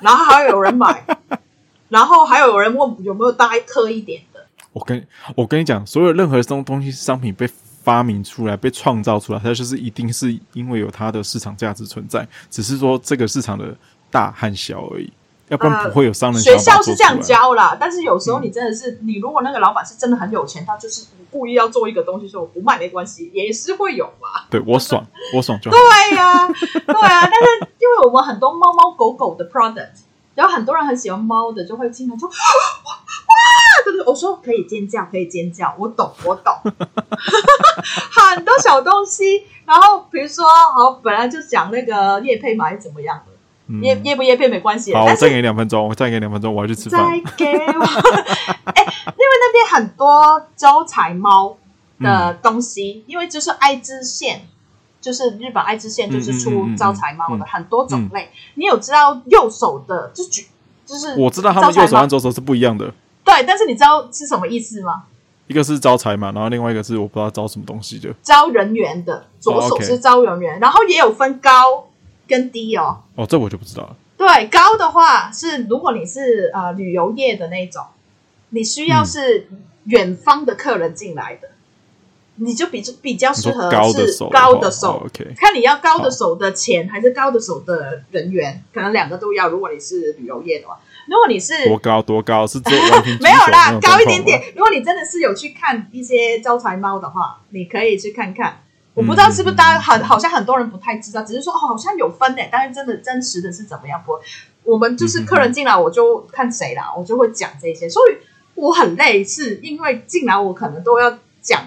[0.00, 1.04] 然后还有有人买，
[1.88, 4.44] 然后还有有人问有没有大特一点的。
[4.72, 5.06] 我跟
[5.36, 7.48] 我跟你讲，所有任何东东西商品被。
[7.84, 13.76] 发明出来，被创造出来，它就是一定是因为有它的市场价值存在，只是说这个市场的
[14.10, 15.12] 大和小而已，
[15.48, 16.42] 要不然不会有商人、呃。
[16.42, 24.46] 学校是这样教啦，但是有时候你真的是，嗯、你如果那个老板是真的很有钱，他就是故意要做一个东西，说我不卖没关系，也是会有嘛。
[24.48, 25.04] 对我爽，
[25.36, 25.76] 我爽就好。
[25.76, 29.90] 对呀、啊，对啊，但是因为我们很多猫猫狗狗的 product，
[30.34, 32.30] 然后很多人很喜欢猫的，就会经常说。
[33.84, 36.52] 对对，我说可以尖叫，可以尖叫，我懂，我懂，
[38.34, 39.44] 很多小东西。
[39.66, 43.32] 然后比如说，好，本来就讲那个叶配嘛，是怎么样的？
[43.80, 44.94] 业业不叶配没关系。
[44.94, 47.00] 好，我再给你两分钟，我再给你两分钟，我要去吃饭。
[47.00, 47.80] 再给我，
[48.72, 51.56] 哎，因为那边很多招财猫
[51.98, 54.42] 的东西，因为就是爱知县
[55.00, 58.30] 就是日本爱知县就是出招财猫的很多种类。
[58.56, 60.46] 你有知道右手的就举
[60.84, 62.92] 就是我知道他们右手和左手是不一样的，
[63.24, 65.04] 对，但是你知道是什么意思吗？
[65.46, 68.14] 一个是招财嘛，然后另外一个是我不知道招什么东西的。
[68.22, 71.88] 招人缘的左手是招人缘，然后也有分高
[72.26, 73.02] 跟低哦。
[73.14, 73.96] 哦，这我就不知道了。
[74.16, 77.84] 对，高的话是如果你是呃旅游业的那种，
[78.50, 79.48] 你需要是
[79.84, 81.48] 远方的客人进来的，
[82.36, 84.92] 你就比比较适合是高的手。
[84.92, 89.48] 哦，OK 看你要高的手的钱还是高的手的人员，可能两个都要。
[89.48, 94.42] 如果你是旅游业的话，如果你是多高多高是只有完全 没有啦，高一点点。
[94.54, 98.60] 如果你真的是有去看一些招财猫的话，你可以去看看。
[98.94, 104.12] 我不知道是不是大家很好像很多人不太知道，只是说哦好像有分诶，但是真的真实的是怎么样不？
[104.62, 108.16] 我们就是客人进来，我就看谁啦，我就会讲这些，所以
[108.54, 111.60] 我很累，是因为进来我可能都要讲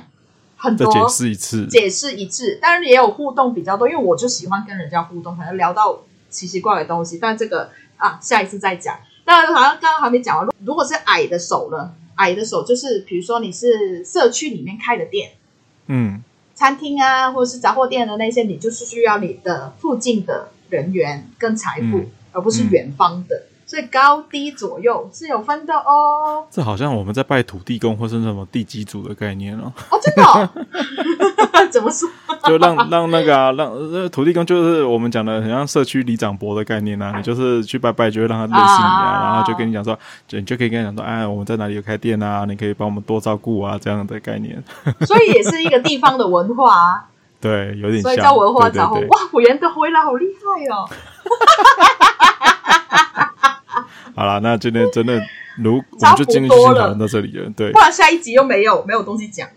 [0.56, 7.20] 很多解释一次，解释一次，当然也有互动比较多，因为我就喜欢跟人家互动，可能聊到奇奇怪怪的东西。
[7.22, 8.98] 但这个啊，下一次再讲。
[9.28, 10.48] 当然，好像刚刚还没讲完。
[10.66, 11.92] 如果是矮的手呢？
[12.16, 15.32] 矮的手就是，比如说你是社区里面开的店，
[15.88, 16.24] 嗯，
[16.56, 23.44] 餐厅啊，或者是杂货店的那些，你就是需要你的附近的人员跟财富，嗯而不是远方的。
[23.66, 26.48] 所以高低左右是有分的哦。
[26.50, 29.74] 这好像我们在拜土地公或是什么地基主的概念哦。
[29.92, 30.50] 哦，真的、哦？
[31.70, 32.08] 怎么说？
[32.46, 44.64] 就让让那个啊，让呃土地公就是我们讲的很像社区里长伯的概念啊，你就是去拜拜，就会让他认识你啊，啊然后就跟你讲说，就你就可以跟他讲说，哎，我们在哪里有开店啊，你可以帮我们多照顾啊，这样的概念。
[45.06, 47.06] 所以也是一个地方的文化啊。
[47.40, 48.04] 对，有点像。
[48.04, 48.96] 所以叫文化杂货。
[48.96, 50.90] 对对对哇，我圆的回来好厉害哦！
[54.16, 55.22] 好了，那今天真的，
[55.58, 57.48] 如我们就今天就先讨论到这里了。
[57.56, 59.48] 对不，然下一集又没有没有东西讲。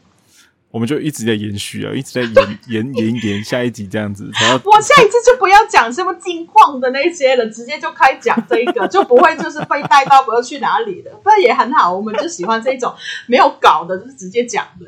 [0.71, 11.11] 我们就一直在延续啊，一直在延延延延下一集这样子，然后 我下一次就不要讲什么金矿的那些了，直接就开讲这一个，就不会就是被带到不知道去哪里的。
[11.23, 12.95] 不然也很好，我们就喜欢这种
[13.27, 14.87] 没有搞的，就是直接讲的。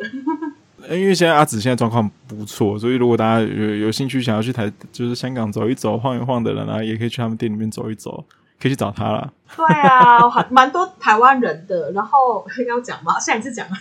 [0.96, 8.24] 因为现在阿紫现在状况不错，所以如果大家有有兴趣想要去台，就是香港走一走、晃一晃的人啊，也可以去他们店里面走一走，
[8.62, 9.32] 可以去找他了。
[9.56, 11.90] 对啊，还蛮多台湾人的。
[11.90, 13.18] 然后要讲吗？
[13.18, 13.66] 下一次讲。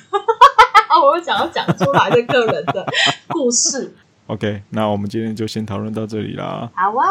[1.03, 2.85] 我会想要讲出来的个人的
[3.27, 3.93] 故事。
[4.25, 6.69] OK，那我们今天就先讨论到这里啦。
[6.73, 7.05] 好啊。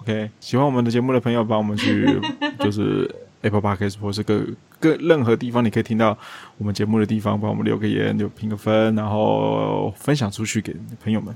[0.00, 2.20] OK，喜欢我们的节目的朋友，帮我们去
[2.58, 3.08] 就是
[3.42, 4.42] Apple Podcast 或是各
[4.78, 6.18] 各任何地方你可以听到
[6.58, 11.34] 我们节目的地方，帮我们留个言，留评个分，然后分享出去给朋友们。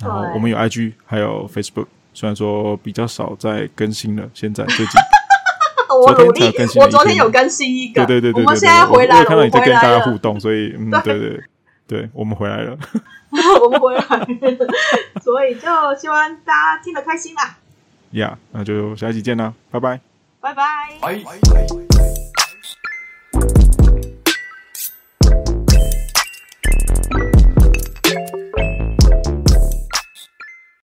[0.00, 1.86] 然后我们有 IG，还有 Facebook，
[2.16, 4.86] 虽然说比较少在更新了，现在最近。
[6.02, 8.06] 我努力昨天有更，新我一昨天有更新一个。
[8.06, 11.42] 对对对对，我们现在回来了，我看到你在跟大家互动，所以嗯， 对对对，
[11.86, 12.74] 对，我们回来了，
[13.62, 14.26] 我们回来了，
[15.22, 15.68] 所以就
[16.00, 17.58] 希望大家听得开心啦。
[18.12, 20.00] 呀，yeah, 那就下一期见啦，拜拜，
[20.40, 20.64] 拜拜。
[21.02, 22.25] 拜。